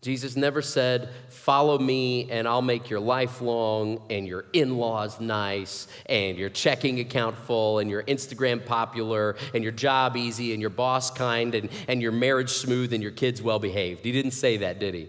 Jesus 0.00 0.36
never 0.36 0.62
said, 0.62 1.08
Follow 1.28 1.76
me 1.76 2.30
and 2.30 2.46
I'll 2.46 2.62
make 2.62 2.88
your 2.88 3.00
life 3.00 3.40
long 3.40 4.00
and 4.10 4.24
your 4.24 4.44
in 4.52 4.76
laws 4.76 5.18
nice 5.18 5.88
and 6.06 6.38
your 6.38 6.50
checking 6.50 7.00
account 7.00 7.36
full 7.36 7.80
and 7.80 7.90
your 7.90 8.04
Instagram 8.04 8.64
popular 8.64 9.34
and 9.54 9.64
your 9.64 9.72
job 9.72 10.16
easy 10.16 10.52
and 10.52 10.60
your 10.60 10.70
boss 10.70 11.10
kind 11.10 11.52
and, 11.56 11.68
and 11.88 12.00
your 12.00 12.12
marriage 12.12 12.50
smooth 12.50 12.92
and 12.92 13.02
your 13.02 13.10
kids 13.10 13.42
well 13.42 13.58
behaved. 13.58 14.04
He 14.04 14.12
didn't 14.12 14.30
say 14.30 14.58
that, 14.58 14.78
did 14.78 14.94
he? 14.94 15.08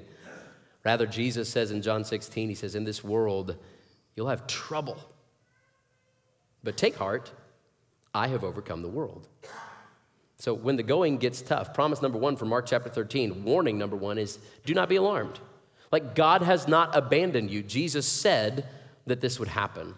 Rather, 0.84 1.06
Jesus 1.06 1.49
says 1.49 1.69
in 1.69 1.84
John 1.84 2.04
16, 2.04 2.49
He 2.49 2.56
says, 2.56 2.73
In 2.73 2.84
this 2.84 3.04
world, 3.04 3.58
You'll 4.15 4.30
have 4.30 4.47
trouble. 4.47 4.97
But 6.63 6.78
take 6.78 6.95
heart, 6.95 7.32
I 8.13 8.28
have 8.28 8.43
overcome 8.43 8.82
the 8.82 8.89
world. 8.89 9.28
So 10.38 10.54
when 10.54 10.76
the 10.76 10.84
going 10.84 11.17
gets 11.17 11.41
tough, 11.41 11.73
promise 11.73 12.02
number 12.02 12.17
one 12.17 12.36
from 12.36 12.49
Mark 12.49 12.65
chapter 12.65 12.89
13, 12.89 13.43
warning 13.43 13.78
number 13.78 13.95
one 13.95 14.17
is 14.17 14.39
do 14.65 14.73
not 14.73 14.89
be 14.89 14.97
alarmed. 14.97 15.39
Like 15.91 16.15
God 16.15 16.41
has 16.41 16.67
not 16.67 16.95
abandoned 16.95 17.49
you. 17.49 17.63
Jesus 17.63 18.08
said 18.08 18.67
that 19.06 19.21
this 19.21 19.39
would 19.39 19.47
happen. 19.47 19.95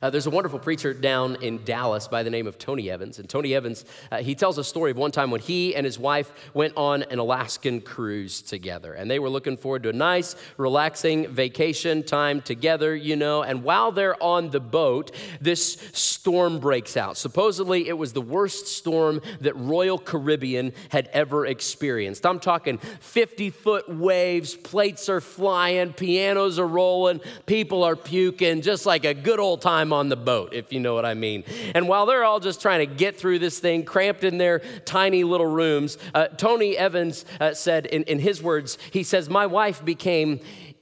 Uh, 0.00 0.10
there's 0.10 0.26
a 0.26 0.30
wonderful 0.30 0.58
preacher 0.58 0.94
down 0.94 1.36
in 1.42 1.64
Dallas 1.64 2.08
by 2.08 2.22
the 2.22 2.30
name 2.30 2.46
of 2.46 2.58
Tony 2.58 2.90
Evans. 2.90 3.18
And 3.18 3.28
Tony 3.28 3.54
Evans, 3.54 3.84
uh, 4.10 4.18
he 4.18 4.34
tells 4.34 4.58
a 4.58 4.64
story 4.64 4.90
of 4.90 4.96
one 4.96 5.10
time 5.10 5.30
when 5.30 5.40
he 5.40 5.74
and 5.74 5.84
his 5.84 5.98
wife 5.98 6.32
went 6.54 6.74
on 6.76 7.02
an 7.04 7.18
Alaskan 7.18 7.80
cruise 7.80 8.42
together. 8.42 8.94
And 8.94 9.10
they 9.10 9.18
were 9.18 9.30
looking 9.30 9.56
forward 9.56 9.82
to 9.84 9.90
a 9.90 9.92
nice, 9.92 10.36
relaxing 10.56 11.28
vacation 11.28 12.02
time 12.02 12.40
together, 12.40 12.94
you 12.94 13.16
know. 13.16 13.42
And 13.42 13.62
while 13.62 13.92
they're 13.92 14.20
on 14.22 14.50
the 14.50 14.60
boat, 14.60 15.12
this 15.40 15.74
storm 15.92 16.58
breaks 16.58 16.96
out. 16.96 17.16
Supposedly, 17.16 17.88
it 17.88 17.96
was 17.96 18.12
the 18.12 18.20
worst 18.20 18.66
storm 18.66 19.20
that 19.40 19.56
Royal 19.56 19.98
Caribbean 19.98 20.72
had 20.90 21.08
ever 21.12 21.46
experienced. 21.46 22.26
I'm 22.26 22.40
talking 22.40 22.78
50 22.78 23.50
foot 23.50 23.88
waves, 23.88 24.54
plates 24.54 25.08
are 25.08 25.20
flying, 25.20 25.92
pianos 25.92 26.58
are 26.58 26.66
rolling, 26.66 27.20
people 27.46 27.84
are 27.84 27.96
puking, 27.96 28.62
just 28.62 28.86
like 28.86 29.04
a 29.04 29.14
good 29.14 29.40
old 29.40 29.60
time 29.60 29.77
time 29.78 29.92
on 29.92 30.08
the 30.08 30.16
boat, 30.16 30.52
if 30.52 30.72
you 30.72 30.80
know 30.80 30.94
what 30.94 31.04
I 31.04 31.14
mean. 31.14 31.44
And 31.74 31.86
while 31.86 32.04
they're 32.04 32.24
all 32.24 32.40
just 32.40 32.60
trying 32.60 32.80
to 32.80 32.94
get 32.94 33.16
through 33.16 33.38
this 33.38 33.60
thing, 33.60 33.84
cramped 33.84 34.24
in 34.24 34.36
their 34.38 34.58
tiny 34.84 35.22
little 35.22 35.46
rooms, 35.46 35.98
uh, 36.14 36.26
Tony 36.28 36.76
Evans 36.76 37.24
uh, 37.40 37.54
said, 37.54 37.86
in, 37.86 38.02
in 38.04 38.18
his 38.18 38.42
words, 38.42 38.76
he 38.90 39.04
says, 39.04 39.30
My 39.30 39.46
wife 39.46 39.84
became 39.84 40.40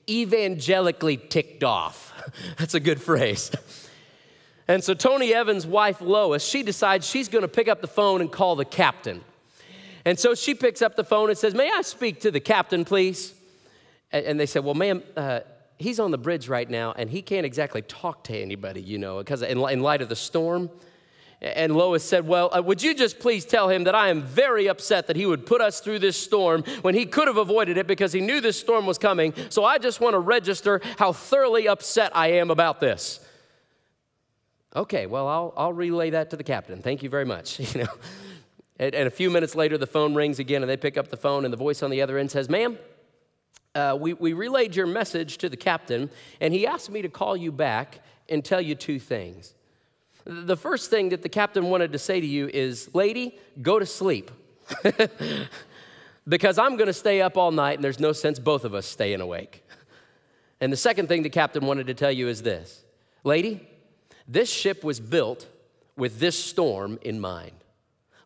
evangelically 0.09 1.18
ticked 1.18 1.62
off. 1.62 2.14
That's 2.59 2.74
a 2.74 2.80
good 2.80 3.02
phrase. 3.02 3.50
And 4.66 4.82
so 4.82 4.94
Tony 4.94 5.35
Evans' 5.35 5.66
wife, 5.66 6.00
Lois, 6.00 6.44
she 6.44 6.62
decides 6.62 7.06
she's 7.06 7.28
going 7.28 7.42
to 7.42 7.48
pick 7.48 7.68
up 7.68 7.82
the 7.82 7.88
phone 7.88 8.20
and 8.22 8.32
call 8.32 8.56
the 8.56 8.64
captain. 8.64 9.20
And 10.06 10.18
so 10.18 10.35
she 10.35 10.54
picks 10.54 10.80
up 10.80 10.96
the 10.96 11.04
phone 11.04 11.28
and 11.28 11.37
says, 11.37 11.54
May 11.54 11.70
I 11.70 11.82
speak 11.82 12.20
to 12.22 12.30
the 12.30 12.40
captain, 12.40 12.85
please? 12.87 13.35
And 14.11 14.40
they 14.40 14.46
said, 14.46 14.64
Well, 14.64 14.74
ma'am, 14.74 15.02
uh, 15.16 15.40
he's 15.78 16.00
on 16.00 16.10
the 16.10 16.18
bridge 16.18 16.48
right 16.48 16.68
now 16.68 16.92
and 16.96 17.10
he 17.10 17.22
can't 17.22 17.46
exactly 17.46 17.82
talk 17.82 18.24
to 18.24 18.36
anybody, 18.36 18.80
you 18.80 18.98
know, 18.98 19.18
because 19.18 19.42
in, 19.42 19.58
in 19.58 19.80
light 19.80 20.02
of 20.02 20.08
the 20.08 20.16
storm. 20.16 20.70
And 21.42 21.76
Lois 21.76 22.02
said, 22.02 22.26
Well, 22.26 22.50
uh, 22.56 22.62
would 22.62 22.82
you 22.82 22.94
just 22.94 23.18
please 23.18 23.44
tell 23.44 23.68
him 23.68 23.84
that 23.84 23.94
I 23.94 24.08
am 24.08 24.22
very 24.22 24.68
upset 24.68 25.06
that 25.08 25.16
he 25.16 25.26
would 25.26 25.44
put 25.44 25.60
us 25.60 25.80
through 25.80 25.98
this 25.98 26.16
storm 26.16 26.64
when 26.80 26.94
he 26.94 27.04
could 27.04 27.28
have 27.28 27.36
avoided 27.36 27.76
it 27.76 27.86
because 27.86 28.12
he 28.12 28.22
knew 28.22 28.40
this 28.40 28.58
storm 28.58 28.86
was 28.86 28.96
coming. 28.96 29.34
So 29.50 29.62
I 29.62 29.76
just 29.76 30.00
want 30.00 30.14
to 30.14 30.18
register 30.18 30.80
how 30.98 31.12
thoroughly 31.12 31.68
upset 31.68 32.16
I 32.16 32.32
am 32.32 32.50
about 32.50 32.80
this. 32.80 33.20
Okay, 34.74 35.06
well, 35.06 35.28
I'll, 35.28 35.54
I'll 35.56 35.72
relay 35.72 36.10
that 36.10 36.30
to 36.30 36.36
the 36.36 36.44
captain. 36.44 36.80
Thank 36.82 37.02
you 37.02 37.10
very 37.10 37.24
much. 37.24 37.60
You 37.76 37.82
know, 37.82 37.92
and, 38.78 38.94
and 38.94 39.06
a 39.08 39.10
few 39.10 39.30
minutes 39.30 39.54
later, 39.54 39.78
the 39.78 39.86
phone 39.86 40.14
rings 40.14 40.38
again, 40.38 40.62
and 40.62 40.70
they 40.70 40.76
pick 40.76 40.96
up 40.96 41.08
the 41.08 41.16
phone, 41.16 41.44
and 41.44 41.52
the 41.52 41.58
voice 41.58 41.82
on 41.82 41.90
the 41.90 42.02
other 42.02 42.18
end 42.18 42.30
says, 42.30 42.48
Ma'am, 42.48 42.78
uh, 43.76 43.94
we, 43.94 44.14
we 44.14 44.32
relayed 44.32 44.74
your 44.74 44.86
message 44.86 45.36
to 45.38 45.48
the 45.48 45.56
captain, 45.56 46.10
and 46.40 46.54
he 46.54 46.66
asked 46.66 46.90
me 46.90 47.02
to 47.02 47.08
call 47.08 47.36
you 47.36 47.52
back 47.52 48.00
and 48.28 48.44
tell 48.44 48.60
you 48.60 48.74
two 48.74 48.98
things. 48.98 49.54
The 50.24 50.56
first 50.56 50.90
thing 50.90 51.10
that 51.10 51.22
the 51.22 51.28
captain 51.28 51.66
wanted 51.66 51.92
to 51.92 51.98
say 51.98 52.20
to 52.20 52.26
you 52.26 52.48
is, 52.48 52.92
Lady, 52.94 53.38
go 53.60 53.78
to 53.78 53.86
sleep. 53.86 54.30
because 56.28 56.58
I'm 56.58 56.76
going 56.76 56.88
to 56.88 56.92
stay 56.92 57.20
up 57.20 57.36
all 57.36 57.52
night, 57.52 57.74
and 57.74 57.84
there's 57.84 58.00
no 58.00 58.12
sense 58.12 58.38
both 58.38 58.64
of 58.64 58.74
us 58.74 58.86
staying 58.86 59.20
awake. 59.20 59.62
And 60.60 60.72
the 60.72 60.76
second 60.76 61.08
thing 61.08 61.22
the 61.22 61.30
captain 61.30 61.66
wanted 61.66 61.86
to 61.88 61.94
tell 61.94 62.10
you 62.10 62.28
is 62.28 62.42
this 62.42 62.82
Lady, 63.24 63.68
this 64.26 64.50
ship 64.50 64.82
was 64.82 65.00
built 65.00 65.46
with 65.96 66.18
this 66.18 66.42
storm 66.42 66.98
in 67.02 67.20
mind. 67.20 67.52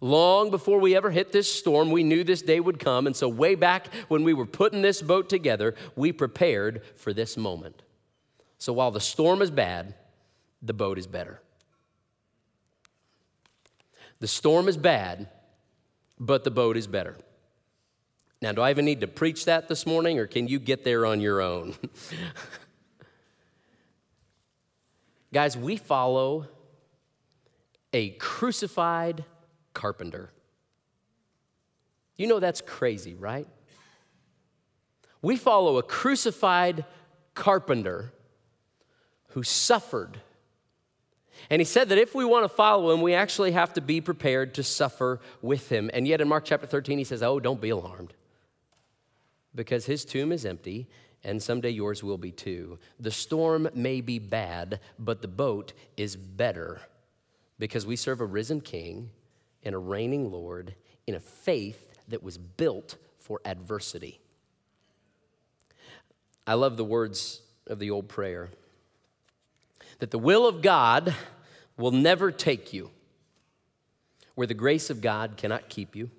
Long 0.01 0.51
before 0.51 0.81
we 0.81 0.97
ever 0.97 1.11
hit 1.11 1.31
this 1.31 1.53
storm, 1.53 1.91
we 1.91 2.03
knew 2.03 2.25
this 2.25 2.41
day 2.41 2.59
would 2.59 2.79
come. 2.79 3.07
And 3.07 3.15
so, 3.15 3.29
way 3.29 3.55
back 3.55 3.93
when 4.09 4.25
we 4.25 4.33
were 4.33 4.47
putting 4.47 4.81
this 4.81 5.03
boat 5.03 5.29
together, 5.29 5.75
we 5.95 6.11
prepared 6.13 6.83
for 6.97 7.13
this 7.13 7.37
moment. 7.37 7.83
So, 8.59 8.73
while 8.73 8.91
the 8.91 9.01
storm 9.01 9.43
is 9.43 9.51
bad, 9.51 9.95
the 10.63 10.73
boat 10.73 10.99
is 10.99 11.07
better. 11.07 11.43
The 14.21 14.29
storm 14.29 14.69
is 14.69 14.77
bad, 14.77 15.29
but 16.19 16.45
the 16.45 16.51
boat 16.51 16.77
is 16.77 16.87
better. 16.87 17.17
Now, 18.43 18.53
do 18.53 18.63
I 18.63 18.71
even 18.71 18.87
need 18.87 19.03
to 19.03 19.07
preach 19.07 19.45
that 19.45 19.69
this 19.69 19.85
morning, 19.85 20.19
or 20.19 20.27
can 20.27 20.49
you 20.49 20.59
get 20.59 20.83
there 20.83 21.05
on 21.05 21.21
your 21.21 21.43
own? 21.43 21.75
Guys, 25.33 25.59
we 25.59 25.77
follow 25.77 26.49
a 27.93 28.11
crucified 28.11 29.25
carpenter. 29.75 30.31
You 32.17 32.27
know 32.27 32.41
that's 32.41 32.61
crazy, 32.61 33.15
right? 33.15 33.47
We 35.23 35.37
follow 35.37 35.79
a 35.79 35.83
crucified 35.83 36.85
carpenter 37.35 38.13
who 39.29 39.43
suffered. 39.43 40.21
And 41.49 41.61
he 41.61 41.65
said 41.65 41.89
that 41.89 41.99
if 41.99 42.15
we 42.15 42.25
want 42.25 42.45
to 42.45 42.49
follow 42.49 42.93
him, 42.93 43.01
we 43.01 43.15
actually 43.15 43.53
have 43.53 43.73
to 43.75 43.81
be 43.81 44.01
prepared 44.01 44.55
to 44.55 44.63
suffer 44.63 45.21
with 45.41 45.69
him. 45.71 45.91
And 45.95 46.07
yet 46.07 46.21
in 46.21 46.29
Mark 46.29 46.45
chapter 46.45 46.67
13, 46.67 46.99
he 46.99 47.05
says, 47.05 47.23
Oh, 47.23 47.41
don't 47.41 47.61
be 47.61 47.71
alarmed, 47.71 48.13
because 49.55 49.87
his 49.87 50.05
tomb 50.05 50.33
is 50.33 50.45
empty 50.45 50.89
and 51.23 51.43
someday 51.43 51.71
yours 51.71 52.03
will 52.03 52.19
be 52.19 52.33
too. 52.33 52.79
The 52.99 53.11
storm 53.11 53.69
may 53.75 54.01
be 54.01 54.19
bad, 54.19 54.81
but 54.99 55.23
the 55.23 55.29
boat 55.29 55.73
is 55.97 56.17
better 56.17 56.81
because 57.59 57.87
we 57.87 57.97
serve 57.97 58.21
a 58.21 58.27
risen 58.27 58.61
king 58.61 59.11
and 59.65 59.75
a 59.75 59.79
reigning 59.79 60.31
Lord 60.31 60.75
in 61.07 61.15
a 61.15 61.21
faith 61.21 61.89
that 62.09 62.23
was 62.23 62.39
built 62.39 62.97
for 63.19 63.41
adversity. 63.45 64.21
I 66.47 66.55
love 66.55 66.77
the 66.77 66.85
words 66.85 67.43
of 67.67 67.79
the 67.79 67.91
old 67.91 68.09
prayer 68.09 68.51
that 69.99 70.11
the 70.11 70.19
will 70.19 70.47
of 70.47 70.63
God 70.63 71.15
will 71.77 71.91
never 71.91 72.31
take 72.31 72.73
you 72.73 72.91
where 74.35 74.47
the 74.47 74.55
grace 74.55 74.89
of 74.89 75.03
God 75.03 75.37
cannot 75.37 75.69
keep 75.69 75.95
you, 75.95 76.11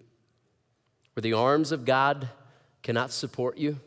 where 1.13 1.21
the 1.21 1.33
arms 1.33 1.71
of 1.71 1.85
God 1.85 2.29
cannot 2.83 3.11
support 3.11 3.57
you 3.57 3.79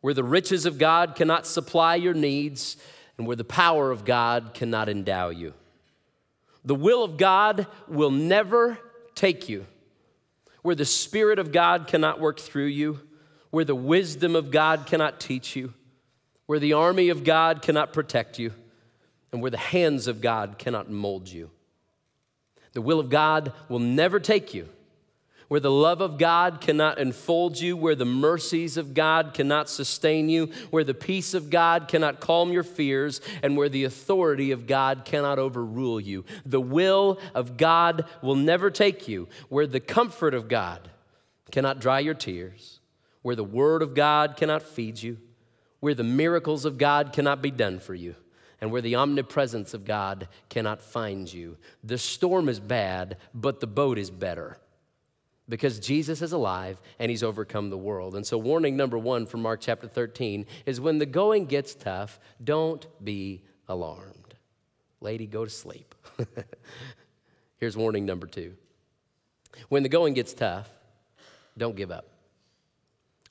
where 0.00 0.14
the 0.14 0.24
riches 0.24 0.66
of 0.66 0.78
God 0.78 1.14
cannot 1.14 1.46
supply 1.46 1.94
your 1.94 2.14
needs, 2.14 2.76
and 3.18 3.26
where 3.26 3.36
the 3.36 3.44
power 3.44 3.90
of 3.90 4.04
God 4.04 4.52
cannot 4.54 4.88
endow 4.88 5.28
you. 5.28 5.52
The 6.64 6.74
will 6.74 7.02
of 7.02 7.16
God 7.16 7.66
will 7.88 8.10
never 8.10 8.78
take 9.14 9.48
you 9.48 9.66
where 10.62 10.74
the 10.74 10.84
Spirit 10.84 11.38
of 11.38 11.52
God 11.52 11.86
cannot 11.86 12.20
work 12.20 12.38
through 12.38 12.66
you, 12.66 13.00
where 13.50 13.64
the 13.64 13.74
wisdom 13.74 14.36
of 14.36 14.50
God 14.50 14.86
cannot 14.86 15.20
teach 15.20 15.56
you, 15.56 15.72
where 16.46 16.58
the 16.58 16.74
army 16.74 17.08
of 17.08 17.24
God 17.24 17.62
cannot 17.62 17.92
protect 17.92 18.38
you, 18.38 18.52
and 19.32 19.40
where 19.40 19.50
the 19.50 19.56
hands 19.56 20.06
of 20.06 20.20
God 20.20 20.58
cannot 20.58 20.90
mold 20.90 21.28
you. 21.28 21.50
The 22.72 22.82
will 22.82 23.00
of 23.00 23.10
God 23.10 23.52
will 23.68 23.78
never 23.78 24.20
take 24.20 24.54
you 24.54 24.68
where 25.50 25.58
the 25.58 25.68
love 25.68 26.00
of 26.00 26.16
God 26.16 26.60
cannot 26.60 27.00
enfold 27.00 27.58
you, 27.58 27.76
where 27.76 27.96
the 27.96 28.04
mercies 28.04 28.76
of 28.76 28.94
God 28.94 29.34
cannot 29.34 29.68
sustain 29.68 30.28
you, 30.28 30.48
where 30.70 30.84
the 30.84 30.94
peace 30.94 31.34
of 31.34 31.50
God 31.50 31.88
cannot 31.88 32.20
calm 32.20 32.52
your 32.52 32.62
fears, 32.62 33.20
and 33.42 33.56
where 33.56 33.68
the 33.68 33.82
authority 33.82 34.52
of 34.52 34.68
God 34.68 35.04
cannot 35.04 35.40
overrule 35.40 35.98
you. 35.98 36.24
The 36.46 36.60
will 36.60 37.18
of 37.34 37.56
God 37.56 38.04
will 38.22 38.36
never 38.36 38.70
take 38.70 39.08
you, 39.08 39.26
where 39.48 39.66
the 39.66 39.80
comfort 39.80 40.34
of 40.34 40.46
God 40.46 40.88
cannot 41.50 41.80
dry 41.80 41.98
your 41.98 42.14
tears, 42.14 42.78
where 43.22 43.34
the 43.34 43.42
word 43.42 43.82
of 43.82 43.92
God 43.92 44.36
cannot 44.36 44.62
feed 44.62 45.02
you, 45.02 45.18
where 45.80 45.94
the 45.94 46.04
miracles 46.04 46.64
of 46.64 46.78
God 46.78 47.12
cannot 47.12 47.42
be 47.42 47.50
done 47.50 47.80
for 47.80 47.96
you 47.96 48.14
and 48.60 48.70
where 48.70 48.82
the 48.82 48.94
omnipresence 48.94 49.74
of 49.74 49.84
God 49.84 50.28
cannot 50.48 50.80
find 50.80 51.32
you. 51.32 51.56
The 51.82 51.98
storm 51.98 52.48
is 52.48 52.60
bad, 52.60 53.16
but 53.34 53.58
the 53.58 53.66
boat 53.66 53.98
is 53.98 54.10
better 54.10 54.58
because 55.50 55.78
Jesus 55.80 56.22
is 56.22 56.32
alive 56.32 56.80
and 56.98 57.10
he's 57.10 57.22
overcome 57.22 57.68
the 57.68 57.76
world. 57.76 58.14
And 58.14 58.26
so, 58.26 58.38
warning 58.38 58.76
number 58.76 58.96
one 58.96 59.26
from 59.26 59.42
Mark 59.42 59.60
chapter 59.60 59.86
13 59.86 60.46
is 60.64 60.80
when 60.80 60.98
the 60.98 61.06
going 61.06 61.44
gets 61.44 61.74
tough, 61.74 62.18
don't 62.42 62.86
be 63.04 63.42
alarmed. 63.68 64.34
Lady, 65.02 65.26
go 65.26 65.44
to 65.44 65.50
sleep. 65.50 65.94
Here's 67.58 67.76
warning 67.76 68.06
number 68.06 68.26
two 68.26 68.54
when 69.68 69.82
the 69.82 69.88
going 69.88 70.14
gets 70.14 70.32
tough, 70.32 70.70
don't 71.58 71.76
give 71.76 71.90
up. 71.90 72.06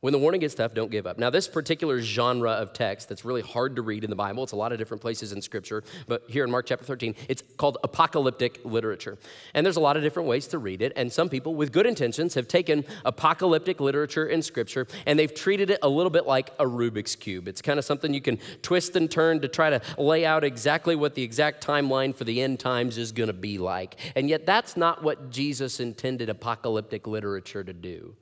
When 0.01 0.13
the 0.13 0.19
warning 0.19 0.39
gets 0.39 0.55
tough, 0.55 0.73
don't 0.73 0.89
give 0.89 1.05
up. 1.05 1.17
Now, 1.17 1.29
this 1.29 1.49
particular 1.49 2.01
genre 2.01 2.51
of 2.51 2.71
text 2.71 3.09
that's 3.09 3.25
really 3.25 3.41
hard 3.41 3.75
to 3.75 3.81
read 3.81 4.05
in 4.05 4.09
the 4.09 4.15
Bible, 4.15 4.43
it's 4.43 4.53
a 4.53 4.55
lot 4.55 4.71
of 4.71 4.77
different 4.77 5.01
places 5.01 5.33
in 5.33 5.41
Scripture, 5.41 5.83
but 6.07 6.23
here 6.29 6.45
in 6.45 6.51
Mark 6.51 6.67
chapter 6.67 6.85
13, 6.85 7.15
it's 7.27 7.43
called 7.57 7.77
apocalyptic 7.83 8.61
literature. 8.63 9.17
And 9.53 9.65
there's 9.65 9.75
a 9.75 9.81
lot 9.81 9.97
of 9.97 10.03
different 10.03 10.29
ways 10.29 10.47
to 10.47 10.57
read 10.57 10.81
it, 10.81 10.93
and 10.95 11.11
some 11.11 11.27
people 11.27 11.53
with 11.53 11.73
good 11.73 11.85
intentions 11.85 12.33
have 12.35 12.47
taken 12.47 12.85
apocalyptic 13.03 13.81
literature 13.81 14.27
in 14.27 14.41
Scripture 14.41 14.87
and 15.05 15.19
they've 15.19 15.33
treated 15.33 15.69
it 15.69 15.79
a 15.81 15.89
little 15.89 16.09
bit 16.09 16.25
like 16.25 16.51
a 16.59 16.65
Rubik's 16.65 17.17
Cube. 17.17 17.49
It's 17.49 17.61
kind 17.61 17.77
of 17.77 17.83
something 17.83 18.13
you 18.13 18.21
can 18.21 18.39
twist 18.61 18.95
and 18.95 19.11
turn 19.11 19.41
to 19.41 19.49
try 19.49 19.69
to 19.69 19.81
lay 19.97 20.25
out 20.25 20.45
exactly 20.45 20.95
what 20.95 21.13
the 21.13 21.23
exact 21.23 21.65
timeline 21.65 22.15
for 22.15 22.23
the 22.23 22.41
end 22.41 22.61
times 22.61 22.97
is 22.97 23.11
going 23.11 23.27
to 23.27 23.33
be 23.33 23.57
like. 23.57 23.97
And 24.15 24.29
yet, 24.29 24.45
that's 24.45 24.77
not 24.77 25.03
what 25.03 25.29
Jesus 25.29 25.81
intended 25.81 26.29
apocalyptic 26.29 27.05
literature 27.05 27.65
to 27.65 27.73
do. 27.73 28.15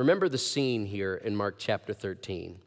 Remember 0.00 0.30
the 0.30 0.38
scene 0.38 0.86
here 0.86 1.14
in 1.14 1.36
Mark 1.36 1.56
chapter 1.58 1.92
13. 1.92 2.58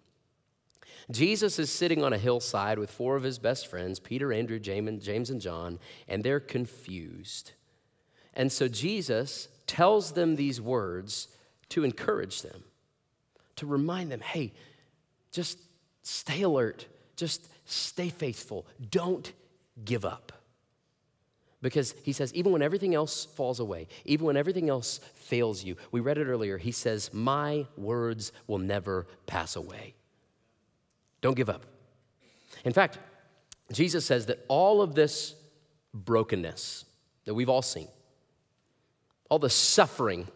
Jesus 1.10 1.58
is 1.58 1.72
sitting 1.72 2.04
on 2.04 2.13
a 2.13 2.17
hillside 2.19 2.78
with 2.78 2.91
four 2.91 3.15
of 3.15 3.24
his 3.24 3.39
best 3.39 3.65
friends, 3.65 4.00
Peter, 4.00 4.32
Andrew, 4.32 4.60
James, 4.60 5.32
and 5.32 5.41
John, 5.41 5.80
and 6.08 6.24
they're 6.24 6.39
confused. 6.39 7.54
And 8.36 8.52
so 8.52 8.67
Jesus 8.67 9.48
tells 9.65 10.12
them 10.12 10.36
these 10.36 10.62
words 10.62 11.28
to 11.69 11.84
encourage 11.84 12.43
them, 12.43 12.63
to 13.56 13.65
remind 13.65 14.12
them 14.12 14.19
hey, 14.19 14.54
just 15.32 15.58
stay 16.04 16.43
alert, 16.43 16.86
just 17.15 17.50
stay 17.65 18.10
faithful, 18.10 18.67
don't 18.91 19.34
give 19.84 20.06
up. 20.06 20.34
Because 21.63 21.95
he 22.04 22.12
says, 22.12 22.34
even 22.34 22.52
when 22.52 22.62
everything 22.62 22.93
else 22.93 23.23
falls 23.23 23.62
away, 23.62 23.88
even 24.04 24.26
when 24.26 24.36
everything 24.36 24.69
else 24.69 24.99
fails 25.15 25.63
you, 25.63 25.78
we 25.93 26.02
read 26.02 26.17
it 26.17 26.26
earlier, 26.26 26.58
he 26.58 26.73
says, 26.73 27.10
My 27.13 27.65
words 27.78 28.34
will 28.47 28.58
never 28.58 29.08
pass 29.28 29.56
away. 29.56 29.95
Don't 31.21 31.38
give 31.38 31.49
up. 31.49 31.63
In 32.65 32.73
fact, 32.73 32.99
Jesus 33.71 34.06
says 34.06 34.26
that 34.26 34.43
all 34.49 34.82
of 34.82 34.93
this 34.93 35.36
brokenness 35.93 36.84
that 37.23 37.34
we've 37.34 37.49
all 37.49 37.62
seen, 37.62 37.88
all 39.30 39.39
the 39.39 39.49
suffering 39.49 40.28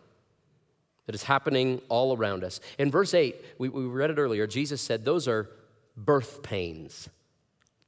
that 1.07 1.13
is 1.13 1.23
happening 1.23 1.81
all 1.89 2.15
around 2.15 2.45
us. 2.45 2.61
In 2.79 2.89
verse 2.89 3.13
8, 3.13 3.35
we, 3.57 3.67
we 3.67 3.83
read 3.83 4.11
it 4.11 4.17
earlier, 4.17 4.47
Jesus 4.47 4.79
said, 4.79 5.03
Those 5.03 5.27
are 5.27 5.49
birth 5.97 6.41
pains. 6.41 7.09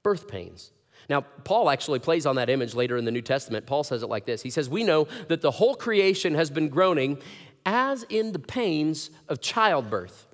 Birth 0.03 0.27
pains. 0.27 0.71
Now, 1.09 1.21
Paul 1.21 1.69
actually 1.69 1.99
plays 1.99 2.27
on 2.27 2.35
that 2.35 2.49
image 2.49 2.75
later 2.75 2.95
in 2.95 3.03
the 3.03 3.11
New 3.11 3.23
Testament. 3.23 3.65
Paul 3.65 3.83
says 3.83 4.03
it 4.03 4.07
like 4.07 4.25
this 4.25 4.41
He 4.41 4.49
says, 4.49 4.69
We 4.69 4.83
know 4.83 5.07
that 5.27 5.41
the 5.41 5.51
whole 5.51 5.75
creation 5.75 6.35
has 6.35 6.49
been 6.49 6.69
groaning 6.69 7.17
as 7.65 8.03
in 8.03 8.31
the 8.31 8.39
pains 8.39 9.09
of 9.27 9.41
childbirth, 9.41 10.27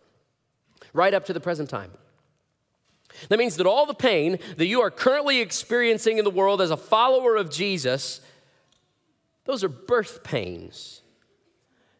right 0.94 1.14
up 1.14 1.26
to 1.26 1.34
the 1.34 1.40
present 1.40 1.70
time. 1.70 1.92
That 3.30 3.40
means 3.40 3.56
that 3.58 3.66
all 3.66 3.86
the 3.86 3.94
pain 3.94 4.40
that 4.58 4.66
you 4.66 4.82
are 4.82 4.92
currently 4.92 5.40
experiencing 5.40 6.18
in 6.18 6.26
the 6.26 6.32
world 6.32 6.62
as 6.62 6.72
a 6.72 6.78
follower 6.78 7.38
of 7.38 7.50
Jesus, 7.50 8.20
those 9.46 9.64
are 9.64 9.70
birth 9.70 10.24
pains. 10.24 11.02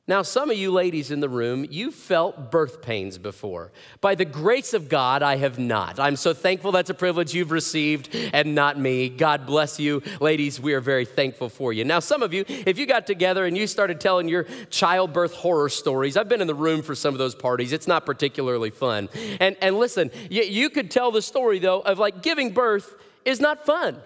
Now, 0.08 0.22
some 0.22 0.52
of 0.52 0.58
you 0.58 0.70
ladies 0.70 1.10
in 1.10 1.20
the 1.20 1.30
room, 1.30 1.66
you 1.68 1.90
felt 1.90 2.52
birth 2.52 2.84
pains 2.84 3.18
before. 3.18 3.72
By 4.02 4.14
the 4.14 4.24
grace 4.24 4.76
of 4.76 4.88
God, 4.88 5.24
I 5.24 5.38
have 5.38 5.58
not. 5.58 6.00
I'm 6.00 6.16
so 6.16 6.32
thankful 6.32 6.72
that's 6.72 6.92
a 6.92 6.94
privilege 6.94 7.34
you've 7.34 7.50
received 7.50 8.14
and 8.14 8.54
not 8.54 8.80
me. 8.80 9.10
God 9.10 9.48
bless 9.48 9.80
you. 9.80 10.04
Ladies, 10.22 10.60
we 10.60 10.74
are 10.74 10.80
very 10.80 11.06
thankful 11.06 11.50
for 11.50 11.74
you. 11.74 11.84
Now, 11.86 12.00
some 12.00 12.22
of 12.22 12.36
you, 12.36 12.46
if 12.48 12.78
you 12.78 12.86
got 12.86 13.08
together 13.08 13.48
and 13.48 13.58
you 13.58 13.66
started 13.66 14.00
telling 14.00 14.30
your 14.30 14.44
childbirth 14.70 15.34
horror 15.34 15.70
stories, 15.70 16.18
I've 16.18 16.30
been 16.30 16.42
in 16.42 16.46
the 16.46 16.54
room 16.54 16.84
for 16.84 16.94
some 16.94 17.16
of 17.16 17.18
those 17.18 17.34
parties. 17.34 17.74
It's 17.74 17.88
not 17.88 18.06
particularly 18.06 18.70
fun. 18.70 19.10
And, 19.40 19.58
and 19.60 19.80
listen, 19.80 20.12
you, 20.30 20.44
you 20.44 20.70
could 20.70 20.92
tell 20.92 21.10
the 21.10 21.24
story, 21.24 21.58
though, 21.58 21.80
of 21.80 21.98
like 21.98 22.22
giving 22.22 22.52
birth 22.52 22.94
is 23.26 23.40
not 23.40 23.66
fun, 23.66 24.00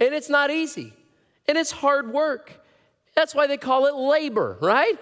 and 0.00 0.14
it's 0.14 0.30
not 0.30 0.50
easy, 0.50 0.94
and 1.46 1.58
it's 1.58 1.72
hard 1.72 2.10
work. 2.10 2.62
That's 3.16 3.34
why 3.34 3.46
they 3.46 3.56
call 3.56 3.86
it 3.86 3.94
labor, 3.94 4.58
right? 4.60 4.98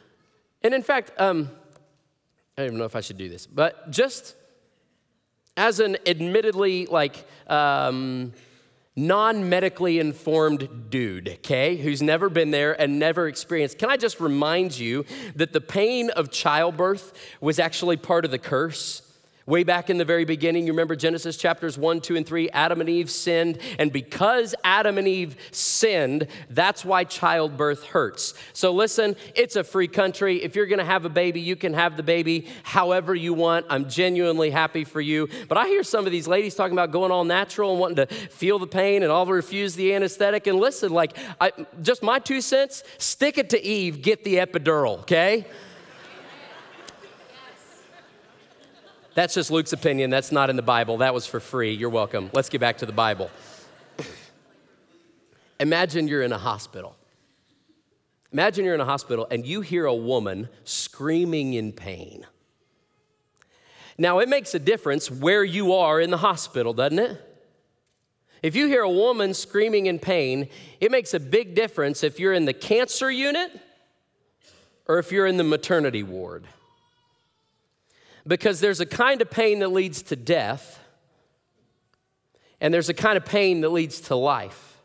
and 0.62 0.74
in 0.74 0.82
fact, 0.82 1.10
um, 1.18 1.50
I 2.56 2.62
don't 2.62 2.66
even 2.66 2.78
know 2.78 2.84
if 2.84 2.94
I 2.94 3.00
should 3.00 3.18
do 3.18 3.28
this, 3.28 3.46
but 3.46 3.90
just 3.90 4.36
as 5.56 5.80
an 5.80 5.96
admittedly 6.06 6.84
like 6.84 7.26
um, 7.46 8.34
non 8.94 9.48
medically 9.48 9.98
informed 9.98 10.90
dude, 10.90 11.28
okay, 11.28 11.76
who's 11.76 12.02
never 12.02 12.28
been 12.28 12.50
there 12.50 12.78
and 12.78 12.98
never 12.98 13.26
experienced, 13.26 13.78
can 13.78 13.88
I 13.88 13.96
just 13.96 14.20
remind 14.20 14.78
you 14.78 15.06
that 15.34 15.54
the 15.54 15.60
pain 15.60 16.10
of 16.10 16.30
childbirth 16.30 17.14
was 17.40 17.58
actually 17.58 17.96
part 17.96 18.26
of 18.26 18.30
the 18.30 18.38
curse? 18.38 19.02
Way 19.46 19.62
back 19.62 19.90
in 19.90 19.96
the 19.96 20.04
very 20.04 20.24
beginning, 20.24 20.66
you 20.66 20.72
remember 20.72 20.96
Genesis 20.96 21.36
chapters 21.36 21.78
1, 21.78 22.00
2, 22.00 22.16
and 22.16 22.26
3, 22.26 22.50
Adam 22.50 22.80
and 22.80 22.90
Eve 22.90 23.08
sinned. 23.08 23.58
And 23.78 23.92
because 23.92 24.56
Adam 24.64 24.98
and 24.98 25.06
Eve 25.06 25.36
sinned, 25.52 26.26
that's 26.50 26.84
why 26.84 27.04
childbirth 27.04 27.84
hurts. 27.84 28.34
So 28.52 28.72
listen, 28.72 29.14
it's 29.36 29.54
a 29.54 29.62
free 29.62 29.86
country. 29.86 30.42
If 30.42 30.56
you're 30.56 30.66
gonna 30.66 30.84
have 30.84 31.04
a 31.04 31.08
baby, 31.08 31.40
you 31.40 31.54
can 31.54 31.74
have 31.74 31.96
the 31.96 32.02
baby 32.02 32.48
however 32.64 33.14
you 33.14 33.34
want. 33.34 33.66
I'm 33.70 33.88
genuinely 33.88 34.50
happy 34.50 34.82
for 34.82 35.00
you. 35.00 35.28
But 35.48 35.58
I 35.58 35.68
hear 35.68 35.84
some 35.84 36.06
of 36.06 36.10
these 36.10 36.26
ladies 36.26 36.56
talking 36.56 36.72
about 36.72 36.90
going 36.90 37.12
all 37.12 37.22
natural 37.22 37.70
and 37.70 37.78
wanting 37.78 38.04
to 38.04 38.06
feel 38.06 38.58
the 38.58 38.66
pain 38.66 39.04
and 39.04 39.12
all 39.12 39.26
the 39.26 39.32
refuse 39.32 39.76
the 39.76 39.94
anesthetic. 39.94 40.48
And 40.48 40.58
listen, 40.58 40.92
like, 40.92 41.16
I, 41.40 41.52
just 41.82 42.02
my 42.02 42.18
two 42.18 42.40
cents 42.40 42.82
stick 42.98 43.38
it 43.38 43.50
to 43.50 43.64
Eve, 43.64 44.02
get 44.02 44.24
the 44.24 44.38
epidural, 44.38 44.98
okay? 45.02 45.46
That's 49.16 49.32
just 49.32 49.50
Luke's 49.50 49.72
opinion. 49.72 50.10
That's 50.10 50.30
not 50.30 50.50
in 50.50 50.56
the 50.56 50.62
Bible. 50.62 50.98
That 50.98 51.14
was 51.14 51.26
for 51.26 51.40
free. 51.40 51.72
You're 51.72 51.88
welcome. 51.88 52.28
Let's 52.34 52.50
get 52.50 52.60
back 52.60 52.76
to 52.78 52.86
the 52.86 52.92
Bible. 52.92 53.30
Imagine 55.58 56.06
you're 56.06 56.20
in 56.20 56.34
a 56.34 56.38
hospital. 56.38 56.94
Imagine 58.30 58.66
you're 58.66 58.74
in 58.74 58.80
a 58.82 58.84
hospital 58.84 59.26
and 59.30 59.46
you 59.46 59.62
hear 59.62 59.86
a 59.86 59.94
woman 59.94 60.50
screaming 60.64 61.54
in 61.54 61.72
pain. 61.72 62.26
Now, 63.96 64.18
it 64.18 64.28
makes 64.28 64.54
a 64.54 64.58
difference 64.58 65.10
where 65.10 65.42
you 65.42 65.72
are 65.72 65.98
in 65.98 66.10
the 66.10 66.18
hospital, 66.18 66.74
doesn't 66.74 66.98
it? 66.98 67.18
If 68.42 68.54
you 68.54 68.66
hear 68.68 68.82
a 68.82 68.90
woman 68.90 69.32
screaming 69.32 69.86
in 69.86 69.98
pain, 69.98 70.50
it 70.78 70.90
makes 70.90 71.14
a 71.14 71.20
big 71.20 71.54
difference 71.54 72.04
if 72.04 72.20
you're 72.20 72.34
in 72.34 72.44
the 72.44 72.52
cancer 72.52 73.10
unit 73.10 73.50
or 74.86 74.98
if 74.98 75.10
you're 75.10 75.26
in 75.26 75.38
the 75.38 75.44
maternity 75.44 76.02
ward. 76.02 76.46
Because 78.26 78.60
there's 78.60 78.80
a 78.80 78.86
kind 78.86 79.22
of 79.22 79.30
pain 79.30 79.60
that 79.60 79.68
leads 79.68 80.02
to 80.02 80.16
death, 80.16 80.80
and 82.60 82.72
there's 82.74 82.88
a 82.88 82.94
kind 82.94 83.16
of 83.16 83.24
pain 83.24 83.60
that 83.60 83.68
leads 83.68 84.00
to 84.02 84.16
life. 84.16 84.78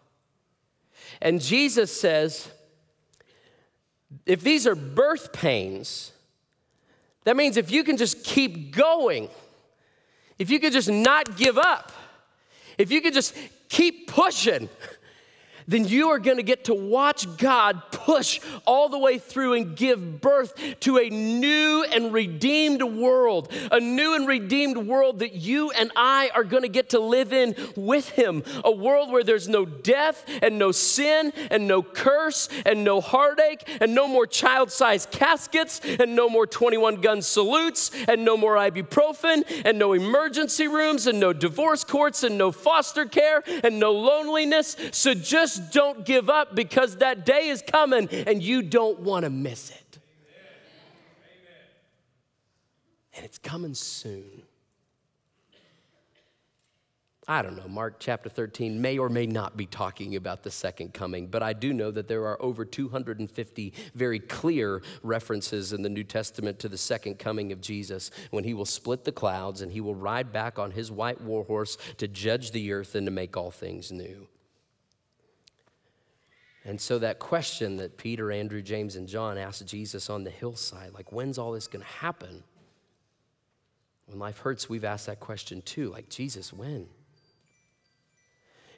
And 1.22 1.42
Jesus 1.42 1.98
says, 2.00 2.50
if 4.26 4.42
these 4.42 4.68
are 4.68 4.76
birth 4.76 5.32
pains, 5.32 6.12
that 7.24 7.38
means 7.38 7.58
if 7.58 7.72
you 7.72 7.84
can 7.84 7.98
just 7.98 8.24
keep 8.24 8.76
going, 8.76 9.30
if 10.38 10.50
you 10.50 10.60
could 10.60 10.74
just 10.74 10.90
not 10.90 11.38
give 11.38 11.58
up, 11.58 11.92
if 12.78 12.92
you 12.92 13.02
could 13.02 13.14
just 13.14 13.36
keep 13.70 14.08
pushing, 14.08 14.70
then 15.72 15.88
you 15.88 16.10
are 16.10 16.20
going 16.20 16.38
to 16.38 16.44
get 16.44 16.66
to 16.66 16.74
watch 16.74 17.38
God 17.38 17.82
push 17.92 18.40
all 18.66 18.90
the 18.90 18.98
way 18.98 19.18
through 19.18 19.54
and 19.54 19.76
give 19.76 20.20
birth 20.20 20.54
to 20.82 20.98
a 20.98 21.10
new 21.10 21.84
and 21.84 22.12
redeemed 22.12 22.84
world, 22.84 23.52
a 23.72 23.80
new 23.80 24.16
and 24.16 24.28
redeemed 24.28 24.78
world 24.78 25.20
that 25.20 25.34
you 25.34 25.72
and 25.72 25.92
I 25.96 26.30
are 26.36 26.44
going 26.44 26.64
to 26.64 26.70
get 26.70 26.90
to 26.90 27.00
live 27.00 27.32
in 27.32 27.56
with 27.76 28.10
Him. 28.10 28.44
A 28.66 28.72
world 28.72 29.12
where 29.12 29.24
there's 29.24 29.48
no 29.48 29.66
death 29.66 30.26
and 30.42 30.60
no 30.60 30.72
sin 30.72 31.32
and 31.50 31.68
no 31.68 31.82
curse 31.82 32.50
and 32.66 32.84
no 32.84 33.00
heartache 33.00 33.68
and 33.80 33.96
no 33.96 34.08
more 34.08 34.28
child 34.28 34.72
sized 34.72 35.12
caskets 35.12 35.80
and 35.84 36.16
no 36.16 36.30
more 36.30 36.46
21 36.46 37.02
gun 37.02 37.22
salutes 37.22 37.92
and 38.08 38.26
no 38.26 38.36
more 38.36 38.56
ibuprofen 38.56 39.44
and 39.64 39.80
no 39.80 39.94
emergency 39.94 40.68
rooms 40.68 41.08
and 41.08 41.20
no 41.20 41.32
divorce 41.32 41.84
courts 41.84 42.24
and 42.24 42.38
no 42.38 42.52
foster 42.52 43.06
care 43.06 43.44
and 43.64 43.80
no 43.80 43.94
loneliness. 43.94 44.76
So 44.92 45.14
just 45.14 45.61
don't 45.72 46.06
give 46.06 46.30
up 46.30 46.56
because 46.56 46.98
that 46.98 47.26
day 47.26 47.48
is 47.48 47.62
coming 47.62 48.10
and 48.10 48.42
you 48.42 48.62
don't 48.62 49.00
want 49.00 49.24
to 49.24 49.30
miss 49.30 49.70
it. 49.72 50.00
And 53.14 53.26
it's 53.26 53.38
coming 53.38 53.74
soon. 53.74 54.44
I 57.28 57.42
don't 57.44 57.56
know, 57.56 57.68
Mark 57.68 57.98
chapter 58.00 58.30
13 58.30 58.82
may 58.82 58.98
or 58.98 59.08
may 59.08 59.28
not 59.28 59.56
be 59.56 59.66
talking 59.68 60.16
about 60.16 60.42
the 60.44 60.50
second 60.50 60.94
coming, 60.94 61.28
but 61.28 61.44
I 61.44 61.54
do 61.54 61.72
know 61.72 61.92
that 61.92 62.08
there 62.08 62.26
are 62.26 62.42
over 62.42 62.66
250 62.66 63.74
very 63.94 64.20
clear 64.20 64.82
references 65.04 65.72
in 65.72 65.84
the 65.84 65.90
New 65.90 66.04
Testament 66.04 66.58
to 66.60 66.68
the 66.68 66.78
second 66.78 67.20
coming 67.20 67.52
of 67.52 67.62
Jesus 67.62 68.10
when 68.32 68.44
he 68.44 68.54
will 68.54 68.66
split 68.66 69.04
the 69.04 69.12
clouds 69.12 69.62
and 69.62 69.72
he 69.72 69.82
will 69.82 69.96
ride 69.96 70.34
back 70.34 70.58
on 70.58 70.72
his 70.72 70.92
white 70.92 71.22
war 71.22 71.44
horse 71.44 71.78
to 71.98 72.08
judge 72.08 72.52
the 72.52 72.74
earth 72.74 72.96
and 72.96 73.06
to 73.06 73.12
make 73.12 73.38
all 73.38 73.52
things 73.52 73.92
new. 73.92 74.28
And 76.64 76.80
so, 76.80 77.00
that 77.00 77.18
question 77.18 77.78
that 77.78 77.98
Peter, 77.98 78.32
Andrew, 78.32 78.62
James, 78.62 78.96
and 78.96 79.08
John 79.08 79.38
asked 79.38 79.66
Jesus 79.66 80.10
on 80.10 80.24
the 80.24 80.30
hillside, 80.30 80.94
like, 80.94 81.12
when's 81.12 81.40
all 81.40 81.54
this 81.54 81.68
going 81.68 81.84
to 81.84 81.92
happen? 81.92 82.44
When 84.06 84.20
life 84.20 84.40
hurts, 84.40 84.70
we've 84.70 84.86
asked 84.86 85.08
that 85.08 85.20
question 85.20 85.64
too, 85.64 85.90
like, 85.90 86.10
Jesus, 86.10 86.54
when? 86.54 86.88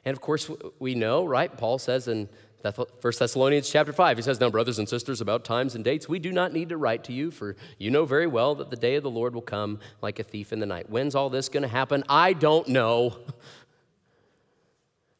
And 0.04 0.16
of 0.16 0.20
course, 0.20 0.50
we 0.78 0.94
know, 0.94 1.26
right? 1.26 1.54
Paul 1.54 1.78
says 1.78 2.08
in 2.08 2.28
1 2.72 2.86
Thessalonians 3.18 3.68
chapter 3.68 3.92
5, 3.92 4.16
he 4.16 4.22
says, 4.22 4.40
Now, 4.40 4.48
brothers 4.48 4.78
and 4.78 4.88
sisters, 4.88 5.20
about 5.20 5.44
times 5.44 5.74
and 5.74 5.84
dates, 5.84 6.08
we 6.08 6.18
do 6.18 6.32
not 6.32 6.52
need 6.52 6.70
to 6.70 6.78
write 6.78 7.04
to 7.04 7.12
you, 7.12 7.30
for 7.30 7.56
you 7.78 7.90
know 7.90 8.06
very 8.06 8.26
well 8.26 8.54
that 8.54 8.70
the 8.70 8.76
day 8.76 8.94
of 8.94 9.02
the 9.02 9.10
Lord 9.10 9.34
will 9.34 9.42
come 9.42 9.80
like 10.00 10.18
a 10.18 10.22
thief 10.22 10.52
in 10.52 10.60
the 10.60 10.66
night. 10.66 10.88
When's 10.88 11.14
all 11.14 11.28
this 11.28 11.50
going 11.50 11.62
to 11.62 11.68
happen? 11.68 12.04
I 12.08 12.32
don't 12.32 12.68
know. 12.68 13.18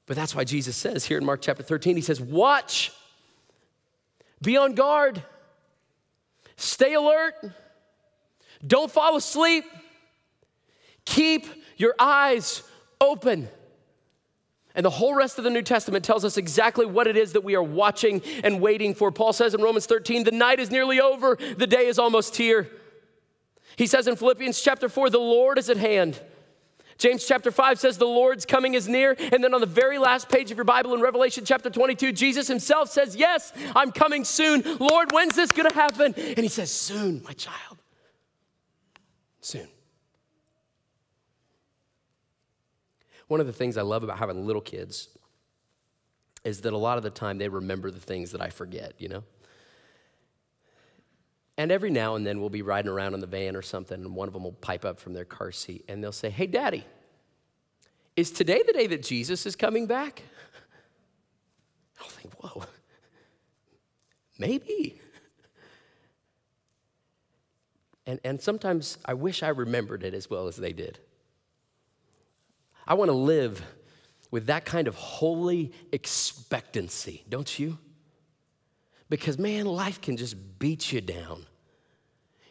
But 0.06 0.16
that's 0.16 0.34
why 0.34 0.44
Jesus 0.44 0.76
says 0.76 1.04
here 1.04 1.18
in 1.18 1.24
Mark 1.24 1.40
chapter 1.40 1.62
13, 1.62 1.96
he 1.96 2.02
says, 2.02 2.20
Watch, 2.20 2.92
be 4.42 4.56
on 4.56 4.74
guard, 4.74 5.22
stay 6.56 6.94
alert, 6.94 7.34
don't 8.66 8.90
fall 8.90 9.16
asleep, 9.16 9.64
keep 11.04 11.46
your 11.76 11.94
eyes 11.98 12.62
open. 13.00 13.48
And 14.74 14.84
the 14.84 14.90
whole 14.90 15.14
rest 15.14 15.38
of 15.38 15.44
the 15.44 15.50
New 15.50 15.62
Testament 15.62 16.04
tells 16.04 16.24
us 16.24 16.36
exactly 16.36 16.84
what 16.84 17.06
it 17.06 17.16
is 17.16 17.32
that 17.32 17.44
we 17.44 17.54
are 17.54 17.62
watching 17.62 18.20
and 18.42 18.60
waiting 18.60 18.92
for. 18.94 19.12
Paul 19.12 19.32
says 19.32 19.54
in 19.54 19.62
Romans 19.62 19.86
13, 19.86 20.24
the 20.24 20.32
night 20.32 20.58
is 20.58 20.70
nearly 20.70 21.00
over, 21.00 21.36
the 21.36 21.66
day 21.66 21.86
is 21.86 21.98
almost 21.98 22.36
here. 22.36 22.68
He 23.76 23.86
says 23.86 24.08
in 24.08 24.16
Philippians 24.16 24.60
chapter 24.60 24.88
4, 24.88 25.10
the 25.10 25.18
Lord 25.18 25.58
is 25.58 25.70
at 25.70 25.76
hand. 25.76 26.20
James 26.98 27.26
chapter 27.26 27.50
5 27.50 27.78
says 27.78 27.98
the 27.98 28.04
Lord's 28.04 28.46
coming 28.46 28.74
is 28.74 28.88
near. 28.88 29.16
And 29.18 29.42
then 29.42 29.54
on 29.54 29.60
the 29.60 29.66
very 29.66 29.98
last 29.98 30.28
page 30.28 30.50
of 30.50 30.56
your 30.56 30.64
Bible 30.64 30.94
in 30.94 31.00
Revelation 31.00 31.44
chapter 31.44 31.70
22, 31.70 32.12
Jesus 32.12 32.48
himself 32.48 32.90
says, 32.90 33.16
Yes, 33.16 33.52
I'm 33.74 33.92
coming 33.92 34.24
soon. 34.24 34.62
Lord, 34.78 35.12
when's 35.12 35.34
this 35.34 35.52
going 35.52 35.68
to 35.68 35.74
happen? 35.74 36.14
And 36.16 36.38
he 36.38 36.48
says, 36.48 36.70
Soon, 36.70 37.22
my 37.24 37.32
child. 37.32 37.78
Soon. 39.40 39.68
One 43.28 43.40
of 43.40 43.46
the 43.46 43.52
things 43.52 43.76
I 43.76 43.82
love 43.82 44.04
about 44.04 44.18
having 44.18 44.46
little 44.46 44.62
kids 44.62 45.08
is 46.44 46.60
that 46.60 46.72
a 46.72 46.78
lot 46.78 46.98
of 46.98 47.02
the 47.02 47.10
time 47.10 47.38
they 47.38 47.48
remember 47.48 47.90
the 47.90 48.00
things 48.00 48.32
that 48.32 48.42
I 48.42 48.50
forget, 48.50 48.94
you 48.98 49.08
know? 49.08 49.24
And 51.56 51.70
every 51.70 51.90
now 51.90 52.16
and 52.16 52.26
then 52.26 52.40
we'll 52.40 52.50
be 52.50 52.62
riding 52.62 52.90
around 52.90 53.14
in 53.14 53.20
the 53.20 53.26
van 53.26 53.54
or 53.54 53.62
something, 53.62 54.00
and 54.00 54.14
one 54.14 54.26
of 54.26 54.34
them 54.34 54.42
will 54.42 54.52
pipe 54.52 54.84
up 54.84 54.98
from 54.98 55.12
their 55.12 55.24
car 55.24 55.52
seat 55.52 55.84
and 55.88 56.02
they'll 56.02 56.12
say, 56.12 56.30
Hey, 56.30 56.46
Daddy, 56.46 56.84
is 58.16 58.30
today 58.30 58.62
the 58.66 58.72
day 58.72 58.86
that 58.88 59.02
Jesus 59.02 59.46
is 59.46 59.54
coming 59.54 59.86
back? 59.86 60.22
I'll 62.00 62.08
think, 62.08 62.34
Whoa, 62.34 62.64
maybe. 64.38 65.00
And, 68.06 68.20
and 68.24 68.40
sometimes 68.40 68.98
I 69.04 69.14
wish 69.14 69.42
I 69.42 69.48
remembered 69.48 70.02
it 70.02 70.12
as 70.12 70.28
well 70.28 70.46
as 70.46 70.56
they 70.56 70.72
did. 70.72 70.98
I 72.86 72.94
want 72.94 73.08
to 73.08 73.16
live 73.16 73.64
with 74.30 74.46
that 74.46 74.64
kind 74.64 74.88
of 74.88 74.94
holy 74.94 75.72
expectancy, 75.92 77.24
don't 77.28 77.58
you? 77.58 77.78
Because, 79.14 79.38
man, 79.38 79.66
life 79.66 80.00
can 80.00 80.16
just 80.16 80.58
beat 80.58 80.90
you 80.90 81.00
down. 81.00 81.46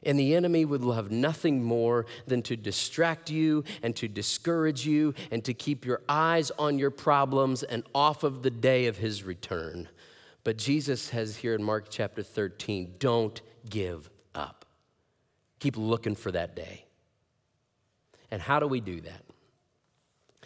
And 0.01 0.17
the 0.17 0.33
enemy 0.33 0.63
would 0.63 0.81
love 0.81 1.11
nothing 1.11 1.61
more 1.61 2.05
than 2.25 2.41
to 2.43 2.55
distract 2.55 3.29
you 3.29 3.65
and 3.81 3.93
to 3.97 4.07
discourage 4.07 4.85
you 4.85 5.13
and 5.29 5.43
to 5.43 5.53
keep 5.53 5.83
your 5.83 5.99
eyes 6.07 6.51
on 6.51 6.79
your 6.79 6.89
problems 6.89 7.63
and 7.63 7.83
off 7.93 8.23
of 8.23 8.43
the 8.43 8.49
day 8.49 8.85
of 8.85 8.95
his 8.95 9.25
return. 9.25 9.89
But 10.45 10.57
Jesus 10.57 11.01
says 11.01 11.35
here 11.35 11.53
in 11.53 11.61
Mark 11.61 11.87
chapter 11.89 12.23
13 12.23 12.93
don't 12.97 13.41
give 13.69 14.09
up. 14.33 14.63
Keep 15.59 15.75
looking 15.75 16.15
for 16.15 16.31
that 16.31 16.55
day. 16.55 16.85
And 18.31 18.41
how 18.41 18.61
do 18.61 18.67
we 18.67 18.79
do 18.79 19.01
that? 19.01 19.25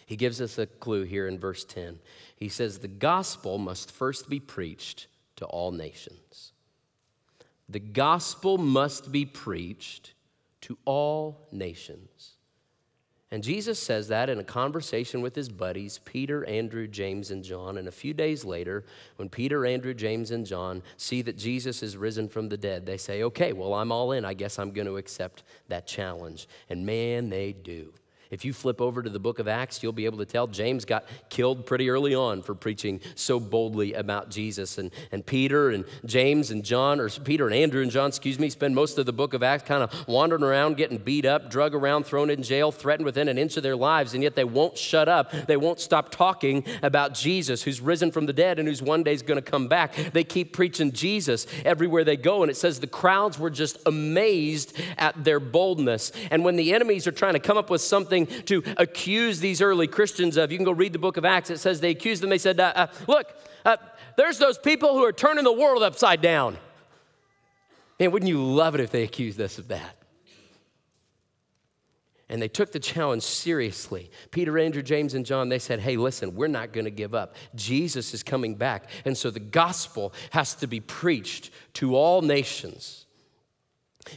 He 0.04 0.16
gives 0.16 0.40
us 0.40 0.58
a 0.58 0.66
clue 0.66 1.04
here 1.04 1.28
in 1.28 1.38
verse 1.38 1.64
10. 1.64 2.00
He 2.34 2.48
says, 2.48 2.80
The 2.80 2.88
gospel 2.88 3.58
must 3.58 3.92
first 3.92 4.28
be 4.28 4.40
preached 4.40 5.06
to 5.38 5.46
all 5.46 5.72
nations. 5.72 6.52
The 7.68 7.80
gospel 7.80 8.58
must 8.58 9.12
be 9.12 9.24
preached 9.24 10.14
to 10.62 10.78
all 10.84 11.48
nations. 11.52 12.34
And 13.30 13.42
Jesus 13.42 13.78
says 13.78 14.08
that 14.08 14.30
in 14.30 14.38
a 14.38 14.44
conversation 14.44 15.20
with 15.20 15.34
his 15.34 15.50
buddies, 15.50 16.00
Peter, 16.06 16.46
Andrew, 16.46 16.86
James, 16.86 17.30
and 17.30 17.44
John. 17.44 17.76
And 17.76 17.86
a 17.86 17.92
few 17.92 18.14
days 18.14 18.42
later, 18.42 18.86
when 19.16 19.28
Peter, 19.28 19.66
Andrew, 19.66 19.92
James, 19.92 20.30
and 20.30 20.46
John 20.46 20.82
see 20.96 21.20
that 21.22 21.36
Jesus 21.36 21.82
is 21.82 21.96
risen 21.96 22.26
from 22.28 22.48
the 22.48 22.56
dead, 22.56 22.86
they 22.86 22.96
say, 22.96 23.22
Okay, 23.24 23.52
well, 23.52 23.74
I'm 23.74 23.92
all 23.92 24.12
in. 24.12 24.24
I 24.24 24.32
guess 24.32 24.58
I'm 24.58 24.72
going 24.72 24.86
to 24.86 24.96
accept 24.96 25.42
that 25.68 25.86
challenge. 25.86 26.48
And 26.70 26.86
man, 26.86 27.28
they 27.28 27.52
do. 27.52 27.92
If 28.30 28.44
you 28.44 28.52
flip 28.52 28.80
over 28.80 29.02
to 29.02 29.08
the 29.08 29.18
book 29.18 29.38
of 29.38 29.48
Acts, 29.48 29.82
you'll 29.82 29.92
be 29.92 30.04
able 30.04 30.18
to 30.18 30.26
tell 30.26 30.46
James 30.46 30.84
got 30.84 31.06
killed 31.30 31.64
pretty 31.64 31.88
early 31.88 32.14
on 32.14 32.42
for 32.42 32.54
preaching 32.54 33.00
so 33.14 33.40
boldly 33.40 33.94
about 33.94 34.28
Jesus. 34.30 34.76
And, 34.76 34.90
and 35.12 35.24
Peter 35.24 35.70
and 35.70 35.84
James 36.04 36.50
and 36.50 36.64
John, 36.64 37.00
or 37.00 37.08
Peter 37.08 37.46
and 37.46 37.54
Andrew 37.54 37.82
and 37.82 37.90
John, 37.90 38.08
excuse 38.08 38.38
me, 38.38 38.50
spend 38.50 38.74
most 38.74 38.98
of 38.98 39.06
the 39.06 39.12
book 39.12 39.32
of 39.32 39.42
Acts 39.42 39.64
kind 39.64 39.82
of 39.82 40.08
wandering 40.08 40.42
around, 40.42 40.76
getting 40.76 40.98
beat 40.98 41.24
up, 41.24 41.50
drug 41.50 41.74
around, 41.74 42.04
thrown 42.04 42.28
in 42.28 42.42
jail, 42.42 42.70
threatened 42.70 43.06
within 43.06 43.28
an 43.28 43.38
inch 43.38 43.56
of 43.56 43.62
their 43.62 43.76
lives. 43.76 44.12
And 44.12 44.22
yet 44.22 44.36
they 44.36 44.44
won't 44.44 44.76
shut 44.76 45.08
up. 45.08 45.32
They 45.46 45.56
won't 45.56 45.80
stop 45.80 46.10
talking 46.10 46.64
about 46.82 47.14
Jesus, 47.14 47.62
who's 47.62 47.80
risen 47.80 48.10
from 48.10 48.26
the 48.26 48.32
dead 48.34 48.58
and 48.58 48.68
who's 48.68 48.82
one 48.82 49.02
day 49.02 49.14
is 49.14 49.22
going 49.22 49.42
to 49.42 49.50
come 49.50 49.68
back. 49.68 49.94
They 50.12 50.24
keep 50.24 50.52
preaching 50.52 50.92
Jesus 50.92 51.46
everywhere 51.64 52.04
they 52.04 52.16
go. 52.16 52.42
And 52.42 52.50
it 52.50 52.56
says 52.56 52.78
the 52.80 52.86
crowds 52.86 53.38
were 53.38 53.50
just 53.50 53.78
amazed 53.86 54.78
at 54.98 55.24
their 55.24 55.40
boldness. 55.40 56.12
And 56.30 56.44
when 56.44 56.56
the 56.56 56.74
enemies 56.74 57.06
are 57.06 57.12
trying 57.12 57.34
to 57.34 57.40
come 57.40 57.56
up 57.56 57.70
with 57.70 57.80
something, 57.80 58.17
something 58.26 58.44
to 58.46 58.62
accuse 58.76 59.40
these 59.40 59.60
early 59.60 59.86
Christians 59.86 60.36
of. 60.36 60.50
You 60.50 60.58
can 60.58 60.64
go 60.64 60.72
read 60.72 60.92
the 60.92 60.98
book 60.98 61.16
of 61.16 61.24
Acts. 61.24 61.50
It 61.50 61.58
says 61.58 61.80
they 61.80 61.90
accused 61.90 62.22
them. 62.22 62.30
They 62.30 62.38
said, 62.38 62.58
uh, 62.60 62.72
uh, 62.74 62.86
Look, 63.06 63.32
uh, 63.64 63.76
there's 64.16 64.38
those 64.38 64.58
people 64.58 64.94
who 64.94 65.04
are 65.04 65.12
turning 65.12 65.44
the 65.44 65.52
world 65.52 65.82
upside 65.82 66.20
down. 66.20 66.56
Man, 68.00 68.10
wouldn't 68.10 68.28
you 68.28 68.42
love 68.42 68.74
it 68.74 68.80
if 68.80 68.90
they 68.90 69.02
accused 69.02 69.40
us 69.40 69.58
of 69.58 69.68
that? 69.68 69.96
And 72.30 72.42
they 72.42 72.48
took 72.48 72.72
the 72.72 72.78
challenge 72.78 73.22
seriously. 73.22 74.10
Peter, 74.30 74.58
Andrew, 74.58 74.82
James, 74.82 75.14
and 75.14 75.24
John, 75.24 75.48
they 75.48 75.58
said, 75.58 75.80
Hey, 75.80 75.96
listen, 75.96 76.34
we're 76.34 76.46
not 76.46 76.72
going 76.72 76.84
to 76.84 76.90
give 76.90 77.14
up. 77.14 77.34
Jesus 77.54 78.12
is 78.12 78.22
coming 78.22 78.54
back. 78.54 78.90
And 79.06 79.16
so 79.16 79.30
the 79.30 79.40
gospel 79.40 80.12
has 80.30 80.54
to 80.56 80.66
be 80.66 80.78
preached 80.78 81.50
to 81.74 81.96
all 81.96 82.20
nations. 82.20 83.06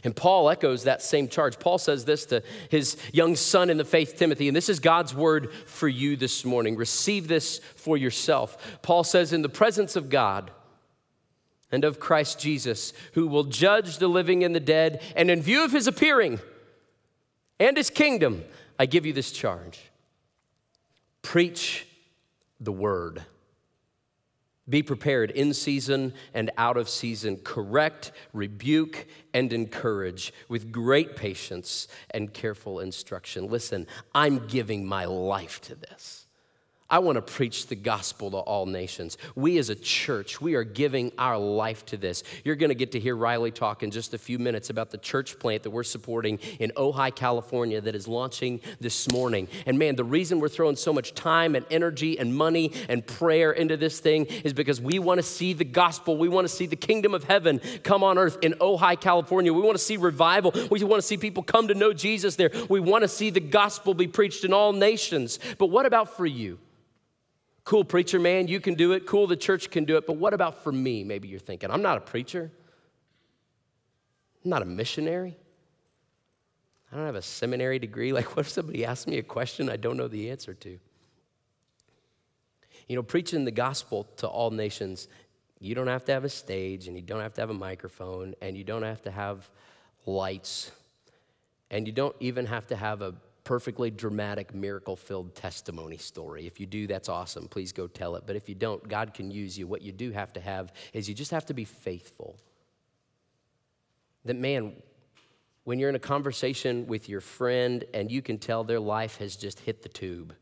And 0.04 0.14
Paul 0.14 0.50
echoes 0.50 0.84
that 0.84 1.02
same 1.02 1.28
charge. 1.28 1.58
Paul 1.58 1.78
says 1.78 2.04
this 2.04 2.26
to 2.26 2.42
his 2.70 2.96
young 3.12 3.36
son 3.36 3.70
in 3.70 3.76
the 3.76 3.84
faith, 3.84 4.16
Timothy, 4.16 4.48
and 4.48 4.56
this 4.56 4.68
is 4.68 4.80
God's 4.80 5.14
word 5.14 5.52
for 5.66 5.88
you 5.88 6.16
this 6.16 6.44
morning. 6.44 6.76
Receive 6.76 7.28
this 7.28 7.60
for 7.76 7.96
yourself. 7.96 8.80
Paul 8.82 9.04
says, 9.04 9.32
In 9.32 9.42
the 9.42 9.48
presence 9.48 9.96
of 9.96 10.10
God 10.10 10.50
and 11.70 11.84
of 11.84 12.00
Christ 12.00 12.38
Jesus, 12.38 12.92
who 13.14 13.26
will 13.26 13.44
judge 13.44 13.98
the 13.98 14.08
living 14.08 14.44
and 14.44 14.54
the 14.54 14.60
dead, 14.60 15.02
and 15.16 15.30
in 15.30 15.42
view 15.42 15.64
of 15.64 15.72
his 15.72 15.86
appearing 15.86 16.40
and 17.58 17.76
his 17.76 17.90
kingdom, 17.90 18.44
I 18.78 18.86
give 18.86 19.06
you 19.06 19.12
this 19.12 19.32
charge 19.32 19.80
preach 21.22 21.86
the 22.60 22.72
word. 22.72 23.22
Be 24.72 24.82
prepared 24.82 25.32
in 25.32 25.52
season 25.52 26.14
and 26.32 26.50
out 26.56 26.78
of 26.78 26.88
season. 26.88 27.36
Correct, 27.44 28.10
rebuke, 28.32 29.06
and 29.34 29.52
encourage 29.52 30.32
with 30.48 30.72
great 30.72 31.14
patience 31.14 31.88
and 32.12 32.32
careful 32.32 32.80
instruction. 32.80 33.48
Listen, 33.48 33.86
I'm 34.14 34.46
giving 34.46 34.86
my 34.86 35.04
life 35.04 35.60
to 35.62 35.74
this. 35.74 36.21
I 36.92 36.98
want 36.98 37.16
to 37.16 37.22
preach 37.22 37.68
the 37.68 37.74
gospel 37.74 38.30
to 38.32 38.36
all 38.36 38.66
nations. 38.66 39.16
We 39.34 39.56
as 39.56 39.70
a 39.70 39.74
church, 39.74 40.42
we 40.42 40.56
are 40.56 40.62
giving 40.62 41.10
our 41.16 41.38
life 41.38 41.86
to 41.86 41.96
this. 41.96 42.22
You're 42.44 42.54
going 42.54 42.68
to 42.68 42.74
get 42.74 42.92
to 42.92 43.00
hear 43.00 43.16
Riley 43.16 43.50
talk 43.50 43.82
in 43.82 43.90
just 43.90 44.12
a 44.12 44.18
few 44.18 44.38
minutes 44.38 44.68
about 44.68 44.90
the 44.90 44.98
church 44.98 45.38
plant 45.38 45.62
that 45.62 45.70
we're 45.70 45.84
supporting 45.84 46.38
in 46.58 46.70
Ojai, 46.76 47.14
California 47.14 47.80
that 47.80 47.94
is 47.94 48.06
launching 48.06 48.60
this 48.78 49.10
morning. 49.10 49.48
And 49.64 49.78
man, 49.78 49.96
the 49.96 50.04
reason 50.04 50.38
we're 50.38 50.50
throwing 50.50 50.76
so 50.76 50.92
much 50.92 51.14
time 51.14 51.54
and 51.54 51.64
energy 51.70 52.18
and 52.18 52.36
money 52.36 52.72
and 52.90 53.06
prayer 53.06 53.52
into 53.52 53.78
this 53.78 53.98
thing 53.98 54.26
is 54.26 54.52
because 54.52 54.78
we 54.78 54.98
want 54.98 55.16
to 55.16 55.22
see 55.22 55.54
the 55.54 55.64
gospel. 55.64 56.18
We 56.18 56.28
want 56.28 56.46
to 56.46 56.54
see 56.54 56.66
the 56.66 56.76
kingdom 56.76 57.14
of 57.14 57.24
heaven 57.24 57.62
come 57.84 58.04
on 58.04 58.18
earth 58.18 58.36
in 58.42 58.52
Ojai, 58.60 59.00
California. 59.00 59.50
We 59.50 59.62
want 59.62 59.78
to 59.78 59.82
see 59.82 59.96
revival. 59.96 60.52
We 60.70 60.84
want 60.84 61.00
to 61.00 61.06
see 61.06 61.16
people 61.16 61.42
come 61.42 61.68
to 61.68 61.74
know 61.74 61.94
Jesus 61.94 62.36
there. 62.36 62.50
We 62.68 62.80
want 62.80 63.00
to 63.00 63.08
see 63.08 63.30
the 63.30 63.40
gospel 63.40 63.94
be 63.94 64.08
preached 64.08 64.44
in 64.44 64.52
all 64.52 64.74
nations. 64.74 65.38
But 65.56 65.68
what 65.68 65.86
about 65.86 66.18
for 66.18 66.26
you? 66.26 66.58
Cool, 67.64 67.84
preacher 67.84 68.18
man, 68.18 68.48
you 68.48 68.60
can 68.60 68.74
do 68.74 68.92
it. 68.92 69.06
Cool, 69.06 69.26
the 69.26 69.36
church 69.36 69.70
can 69.70 69.84
do 69.84 69.96
it. 69.96 70.06
But 70.06 70.16
what 70.16 70.34
about 70.34 70.64
for 70.64 70.72
me? 70.72 71.04
Maybe 71.04 71.28
you're 71.28 71.38
thinking, 71.38 71.70
I'm 71.70 71.82
not 71.82 71.96
a 71.96 72.00
preacher. 72.00 72.50
I'm 74.44 74.50
not 74.50 74.62
a 74.62 74.66
missionary. 74.66 75.36
I 76.90 76.96
don't 76.96 77.06
have 77.06 77.14
a 77.14 77.22
seminary 77.22 77.78
degree. 77.78 78.12
Like, 78.12 78.36
what 78.36 78.46
if 78.46 78.48
somebody 78.50 78.84
asks 78.84 79.06
me 79.06 79.18
a 79.18 79.22
question 79.22 79.70
I 79.70 79.76
don't 79.76 79.96
know 79.96 80.08
the 80.08 80.30
answer 80.30 80.54
to? 80.54 80.78
You 82.88 82.96
know, 82.96 83.02
preaching 83.02 83.44
the 83.44 83.52
gospel 83.52 84.04
to 84.16 84.26
all 84.26 84.50
nations, 84.50 85.08
you 85.60 85.74
don't 85.74 85.86
have 85.86 86.04
to 86.06 86.12
have 86.12 86.24
a 86.24 86.28
stage 86.28 86.88
and 86.88 86.96
you 86.96 87.02
don't 87.02 87.20
have 87.20 87.34
to 87.34 87.40
have 87.40 87.50
a 87.50 87.54
microphone 87.54 88.34
and 88.42 88.56
you 88.56 88.64
don't 88.64 88.82
have 88.82 89.02
to 89.02 89.10
have 89.10 89.48
lights 90.04 90.72
and 91.70 91.86
you 91.86 91.92
don't 91.92 92.16
even 92.20 92.46
have 92.46 92.66
to 92.66 92.76
have 92.76 93.00
a 93.00 93.14
perfectly 93.44 93.90
dramatic, 93.90 94.54
miracle 94.54 94.96
filled 94.96 95.34
testimony 95.34 95.96
story. 95.96 96.46
If 96.46 96.60
you 96.60 96.66
do, 96.66 96.86
that's 96.86 97.08
awesome. 97.08 97.48
Please 97.48 97.72
go 97.72 97.86
tell 97.86 98.16
it. 98.16 98.24
But 98.26 98.36
if 98.36 98.48
you 98.48 98.54
don't, 98.54 98.86
God 98.88 99.14
can 99.14 99.30
use 99.30 99.58
you. 99.58 99.66
What 99.66 99.82
you 99.82 99.92
do 99.92 100.10
have 100.12 100.32
to 100.34 100.40
have 100.40 100.72
is 100.92 101.08
you 101.08 101.14
just 101.14 101.32
have 101.32 101.46
to 101.46 101.54
be 101.54 101.64
faithful. 101.64 102.36
That, 104.24 104.36
man, 104.36 104.74
when 105.64 105.78
you're 105.78 105.88
in 105.88 105.96
a 105.96 106.00
conversation 106.00 106.86
with 106.86 107.08
your 107.08 107.20
friend 107.20 107.84
and 107.92 108.10
you 108.10 108.22
can 108.22 108.38
tell 108.38 108.62
their 108.64 108.80
life 108.80 109.18
has 109.18 109.36
just 109.36 109.58
hit 109.60 109.82
the 109.82 109.88
tube, 109.88 110.34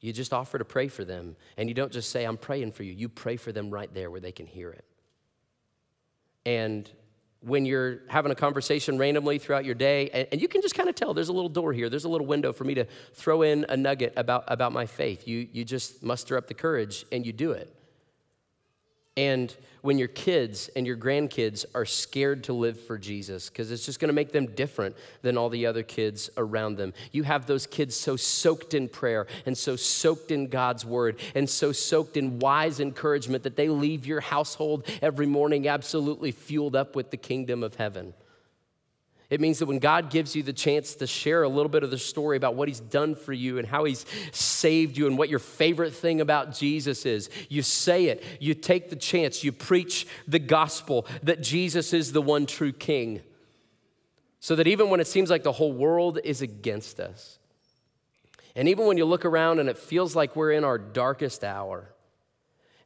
you 0.00 0.12
just 0.12 0.32
offer 0.32 0.58
to 0.58 0.64
pray 0.64 0.86
for 0.86 1.04
them. 1.04 1.34
And 1.56 1.68
you 1.68 1.74
don't 1.74 1.90
just 1.90 2.10
say, 2.10 2.24
I'm 2.24 2.36
praying 2.36 2.72
for 2.72 2.84
you. 2.84 2.92
You 2.92 3.08
pray 3.08 3.36
for 3.36 3.50
them 3.50 3.70
right 3.70 3.92
there 3.92 4.10
where 4.10 4.20
they 4.20 4.32
can 4.32 4.46
hear 4.46 4.70
it. 4.70 4.84
And 6.46 6.88
when 7.40 7.64
you're 7.64 8.00
having 8.08 8.32
a 8.32 8.34
conversation 8.34 8.98
randomly 8.98 9.38
throughout 9.38 9.64
your 9.64 9.74
day, 9.74 10.10
and, 10.10 10.28
and 10.32 10.40
you 10.40 10.48
can 10.48 10.60
just 10.60 10.74
kind 10.74 10.88
of 10.88 10.94
tell 10.94 11.14
there's 11.14 11.28
a 11.28 11.32
little 11.32 11.48
door 11.48 11.72
here, 11.72 11.88
there's 11.88 12.04
a 12.04 12.08
little 12.08 12.26
window 12.26 12.52
for 12.52 12.64
me 12.64 12.74
to 12.74 12.84
throw 13.14 13.42
in 13.42 13.64
a 13.68 13.76
nugget 13.76 14.12
about, 14.16 14.44
about 14.48 14.72
my 14.72 14.86
faith. 14.86 15.28
You, 15.28 15.46
you 15.52 15.64
just 15.64 16.02
muster 16.02 16.36
up 16.36 16.48
the 16.48 16.54
courage 16.54 17.04
and 17.12 17.24
you 17.24 17.32
do 17.32 17.52
it. 17.52 17.74
And 19.18 19.52
when 19.82 19.98
your 19.98 20.06
kids 20.06 20.70
and 20.76 20.86
your 20.86 20.96
grandkids 20.96 21.64
are 21.74 21.84
scared 21.84 22.44
to 22.44 22.52
live 22.52 22.78
for 22.78 22.96
Jesus, 22.96 23.48
because 23.48 23.72
it's 23.72 23.84
just 23.84 23.98
going 23.98 24.10
to 24.10 24.14
make 24.14 24.30
them 24.30 24.46
different 24.46 24.94
than 25.22 25.36
all 25.36 25.48
the 25.48 25.66
other 25.66 25.82
kids 25.82 26.30
around 26.36 26.76
them, 26.76 26.94
you 27.10 27.24
have 27.24 27.44
those 27.44 27.66
kids 27.66 27.96
so 27.96 28.14
soaked 28.14 28.74
in 28.74 28.88
prayer 28.88 29.26
and 29.44 29.58
so 29.58 29.74
soaked 29.74 30.30
in 30.30 30.46
God's 30.46 30.84
word 30.84 31.18
and 31.34 31.50
so 31.50 31.72
soaked 31.72 32.16
in 32.16 32.38
wise 32.38 32.78
encouragement 32.78 33.42
that 33.42 33.56
they 33.56 33.68
leave 33.68 34.06
your 34.06 34.20
household 34.20 34.86
every 35.02 35.26
morning 35.26 35.66
absolutely 35.66 36.30
fueled 36.30 36.76
up 36.76 36.94
with 36.94 37.10
the 37.10 37.16
kingdom 37.16 37.64
of 37.64 37.74
heaven. 37.74 38.14
It 39.30 39.42
means 39.42 39.58
that 39.58 39.66
when 39.66 39.78
God 39.78 40.10
gives 40.10 40.34
you 40.34 40.42
the 40.42 40.54
chance 40.54 40.94
to 40.96 41.06
share 41.06 41.42
a 41.42 41.48
little 41.48 41.68
bit 41.68 41.82
of 41.82 41.90
the 41.90 41.98
story 41.98 42.38
about 42.38 42.54
what 42.54 42.66
He's 42.66 42.80
done 42.80 43.14
for 43.14 43.34
you 43.34 43.58
and 43.58 43.66
how 43.66 43.84
He's 43.84 44.06
saved 44.32 44.96
you 44.96 45.06
and 45.06 45.18
what 45.18 45.28
your 45.28 45.38
favorite 45.38 45.92
thing 45.92 46.22
about 46.22 46.54
Jesus 46.54 47.04
is, 47.04 47.28
you 47.50 47.60
say 47.62 48.06
it, 48.06 48.24
you 48.40 48.54
take 48.54 48.88
the 48.88 48.96
chance, 48.96 49.44
you 49.44 49.52
preach 49.52 50.06
the 50.26 50.38
gospel 50.38 51.06
that 51.22 51.42
Jesus 51.42 51.92
is 51.92 52.12
the 52.12 52.22
one 52.22 52.46
true 52.46 52.72
King. 52.72 53.20
So 54.40 54.56
that 54.56 54.66
even 54.66 54.88
when 54.88 55.00
it 55.00 55.06
seems 55.06 55.28
like 55.28 55.42
the 55.42 55.52
whole 55.52 55.72
world 55.72 56.18
is 56.24 56.40
against 56.40 56.98
us, 56.98 57.38
and 58.56 58.66
even 58.68 58.86
when 58.86 58.96
you 58.96 59.04
look 59.04 59.26
around 59.26 59.58
and 59.58 59.68
it 59.68 59.76
feels 59.76 60.16
like 60.16 60.36
we're 60.36 60.52
in 60.52 60.64
our 60.64 60.78
darkest 60.78 61.44
hour, 61.44 61.92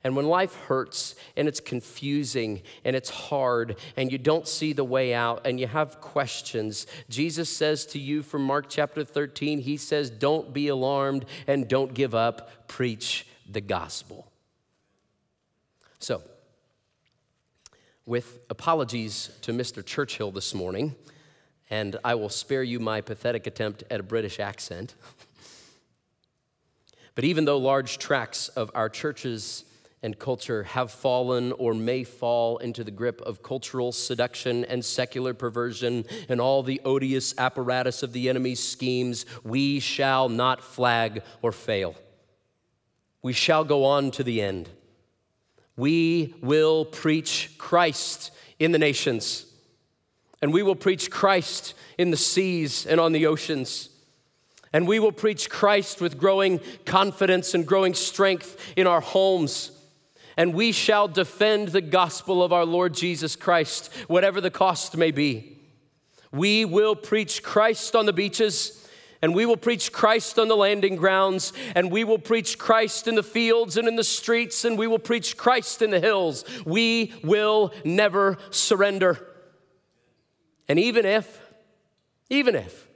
and 0.05 0.17
when 0.17 0.27
life 0.27 0.55
hurts 0.67 1.15
and 1.37 1.47
it's 1.47 1.61
confusing 1.61 2.63
and 2.85 2.97
it's 2.97 3.11
hard 3.11 3.77
and 3.97 4.11
you 4.11 4.19
don't 4.19 4.49
see 4.49 4.73
the 4.73 4.85
way 4.85 5.15
out 5.15 5.47
and 5.47 5.61
you 5.61 5.69
have 5.69 6.01
questions, 6.01 6.87
Jesus 7.09 7.49
says 7.49 7.87
to 7.87 8.01
you 8.01 8.23
from 8.23 8.43
Mark 8.43 8.67
chapter 8.69 9.05
13, 9.05 9.61
He 9.61 9.77
says, 9.77 10.11
Don't 10.11 10.53
be 10.53 10.69
alarmed 10.69 11.25
and 11.47 11.69
don't 11.69 11.95
give 11.95 12.15
up. 12.15 12.67
Preach 12.67 13.27
the 13.49 13.61
gospel. 13.61 14.27
So, 16.01 16.23
with 18.05 18.41
apologies 18.51 19.31
to 19.43 19.53
Mr. 19.53 19.85
Churchill 19.85 20.33
this 20.33 20.53
morning, 20.53 20.97
and 21.71 21.97
I 22.05 22.17
will 22.17 22.29
spare 22.29 22.65
you 22.65 22.81
my 22.81 23.01
pathetic 23.03 23.47
attempt 23.47 23.85
at 23.89 24.01
a 24.01 24.03
British 24.03 24.41
accent. 24.41 24.97
but 27.15 27.23
even 27.23 27.45
though 27.45 27.59
large 27.59 27.99
tracts 27.99 28.49
of 28.49 28.73
our 28.75 28.89
churches 28.89 29.65
and 30.03 30.19
culture 30.19 30.65
have 30.65 30.91
fallen 30.91 31.53
or 31.53 31.75
may 31.75 32.03
fall 32.03 32.59
into 32.59 32.83
the 32.83 32.91
grip 32.91 33.21
of 33.23 33.43
cultural 33.43 33.93
seduction 33.93 34.65
and 34.65 34.85
secular 34.85 35.33
perversion 35.33 36.05
and 36.29 36.41
all 36.41 36.63
the 36.63 36.81
odious 36.85 37.35
apparatus 37.39 38.03
of 38.03 38.13
the 38.13 38.29
enemy's 38.29 38.63
schemes, 38.63 39.25
we 39.45 39.79
shall 39.79 40.29
not 40.29 40.63
flag 40.63 41.23
or 41.41 41.53
fail. 41.53 41.95
We 43.23 43.33
shall 43.33 43.63
go 43.65 43.85
on 43.85 44.11
to 44.13 44.25
the 44.25 44.43
end. 44.43 44.69
We 45.77 46.35
will 46.43 46.85
preach 46.85 47.55
Christ 47.57 48.33
in 48.59 48.73
the 48.73 48.79
nations, 48.79 49.47
and 50.43 50.53
we 50.53 50.63
will 50.63 50.75
preach 50.75 51.11
Christ 51.11 51.75
in 51.97 52.11
the 52.11 52.17
seas 52.17 52.87
and 52.87 53.01
on 53.01 53.13
the 53.13 53.27
oceans. 53.27 53.89
And 54.73 54.89
we 54.89 54.99
will 54.99 55.13
preach 55.13 55.51
Christ 55.51 56.01
with 56.01 56.19
growing 56.19 56.59
confidence 56.87 57.55
and 57.55 57.67
growing 57.67 57.95
strength 57.95 58.57
in 58.75 58.87
our 58.87 59.01
homes 59.03 59.71
and 60.37 60.55
we 60.55 60.73
shall 60.73 61.09
defend 61.09 61.69
the 61.69 61.81
gospel 61.81 62.43
of 62.43 62.53
our 62.53 62.65
Lord 62.65 62.95
Jesus 62.95 63.37
Christ, 63.37 63.93
whatever 64.09 64.41
the 64.41 64.51
cost 64.51 64.97
may 64.97 65.11
be. 65.11 65.59
We 66.33 66.65
will 66.65 66.97
preach 66.97 67.43
Christ 67.43 67.95
on 67.95 68.07
the 68.07 68.13
beaches. 68.13 68.79
And 69.25 69.37
we 69.37 69.47
will 69.47 69.57
preach 69.57 69.93
Christ 69.93 70.37
on 70.41 70.49
the 70.49 70.57
landing 70.57 70.97
grounds, 70.97 71.53
and 71.77 71.93
we 71.93 72.03
will 72.03 72.19
preach 72.19 72.59
Christ 72.59 73.07
in 73.07 73.15
the 73.15 73.23
fields 73.23 73.77
and 73.77 73.87
in 73.87 73.95
the 73.95 74.03
streets, 74.03 74.65
and 74.65 74.77
we 74.77 74.89
will 74.89 74.99
preach 74.99 75.37
Christ 75.37 75.81
in 75.81 75.93
the 75.93 76.01
hills. 76.01 76.45
We 76.67 77.15
will 77.23 77.73
never 77.85 78.37
surrender. 78.51 79.25
And 80.69 80.77
even 80.77 81.07
if, 81.07 81.41
even 82.31 82.57
if 82.57 82.89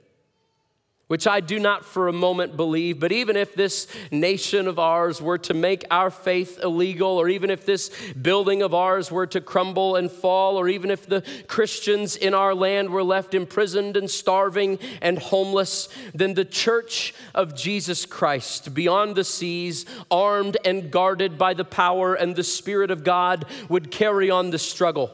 which 1.07 1.25
I 1.25 1.39
do 1.39 1.59
not 1.59 1.85
for 1.85 2.07
a 2.07 2.13
moment 2.13 2.57
believe. 2.57 2.99
But 2.99 3.11
even 3.11 3.37
if 3.37 3.55
this 3.55 3.87
nation 4.11 4.67
of 4.67 4.77
ours 4.77 5.21
were 5.21 5.37
to 5.39 5.53
make 5.53 5.85
our 5.89 6.11
faith 6.11 6.59
illegal, 6.61 7.09
or 7.09 7.29
even 7.29 7.49
if 7.49 7.65
this 7.65 7.91
building 8.13 8.61
of 8.61 8.73
ours 8.73 9.11
were 9.11 9.27
to 9.27 9.41
crumble 9.41 9.95
and 9.95 10.11
fall, 10.11 10.57
or 10.57 10.67
even 10.67 10.91
if 10.91 11.07
the 11.07 11.23
Christians 11.47 12.15
in 12.15 12.33
our 12.33 12.53
land 12.53 12.89
were 12.89 13.03
left 13.03 13.33
imprisoned 13.33 13.95
and 13.95 14.09
starving 14.09 14.79
and 15.01 15.17
homeless, 15.17 15.89
then 16.13 16.33
the 16.33 16.45
church 16.45 17.13
of 17.33 17.55
Jesus 17.55 18.05
Christ 18.05 18.73
beyond 18.73 19.15
the 19.15 19.23
seas, 19.23 19.85
armed 20.11 20.57
and 20.65 20.91
guarded 20.91 21.37
by 21.37 21.53
the 21.53 21.65
power 21.65 22.15
and 22.15 22.35
the 22.35 22.43
Spirit 22.43 22.91
of 22.91 23.03
God, 23.03 23.45
would 23.69 23.91
carry 23.91 24.29
on 24.29 24.49
the 24.49 24.59
struggle 24.59 25.11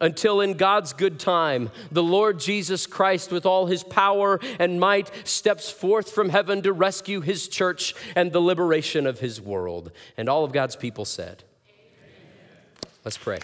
until 0.00 0.40
in 0.40 0.54
God's 0.54 0.92
good 0.92 1.18
time, 1.18 1.70
the 1.90 2.02
Lord 2.02 2.38
Jesus 2.38 2.86
Christ, 2.86 3.30
with 3.30 3.46
all 3.46 3.66
his 3.66 3.82
power 3.82 4.40
and 4.58 4.80
might, 4.80 5.10
steps 5.26 5.70
forth 5.70 6.10
from 6.10 6.28
heaven 6.28 6.62
to 6.62 6.72
rescue 6.72 7.20
his 7.20 7.48
church 7.48 7.94
and 8.14 8.32
the 8.32 8.40
liberation 8.40 9.06
of 9.06 9.20
his 9.20 9.40
world. 9.40 9.92
And 10.16 10.28
all 10.28 10.44
of 10.44 10.52
God's 10.52 10.76
people 10.76 11.04
said, 11.04 11.44
Amen. 11.68 12.94
Let's 13.04 13.18
pray. 13.18 13.38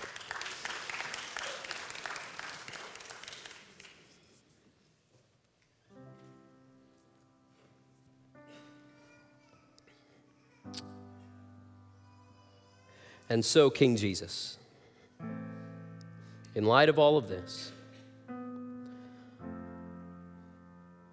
And 13.28 13.42
so, 13.42 13.70
King 13.70 13.96
Jesus 13.96 14.58
in 16.54 16.64
light 16.64 16.88
of 16.88 16.98
all 16.98 17.16
of 17.16 17.28
this, 17.28 17.72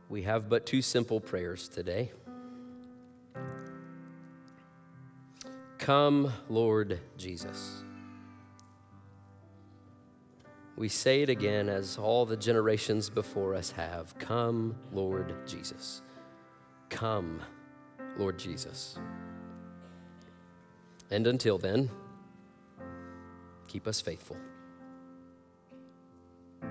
we 0.10 0.24
have 0.24 0.50
but 0.50 0.66
two 0.66 0.82
simple 0.82 1.20
prayers 1.20 1.68
today. 1.68 2.12
Come, 5.78 6.32
Lord 6.50 7.00
Jesus. 7.18 7.84
We 10.76 10.88
say 10.88 11.22
it 11.24 11.30
again 11.30 11.68
as 11.68 11.98
all 11.98 12.26
the 12.26 12.38
generations 12.38 13.10
before 13.10 13.54
us 13.54 13.72
have 13.72 14.18
Come, 14.18 14.76
Lord 14.94 15.34
Jesus. 15.46 16.02
Come, 16.90 17.42
Lord 18.18 18.40
Jesus. 18.40 18.98
And 21.12 21.28
until 21.28 21.58
then, 21.58 21.90
keep 23.68 23.88
us 23.88 24.00
faithful. 24.00 24.38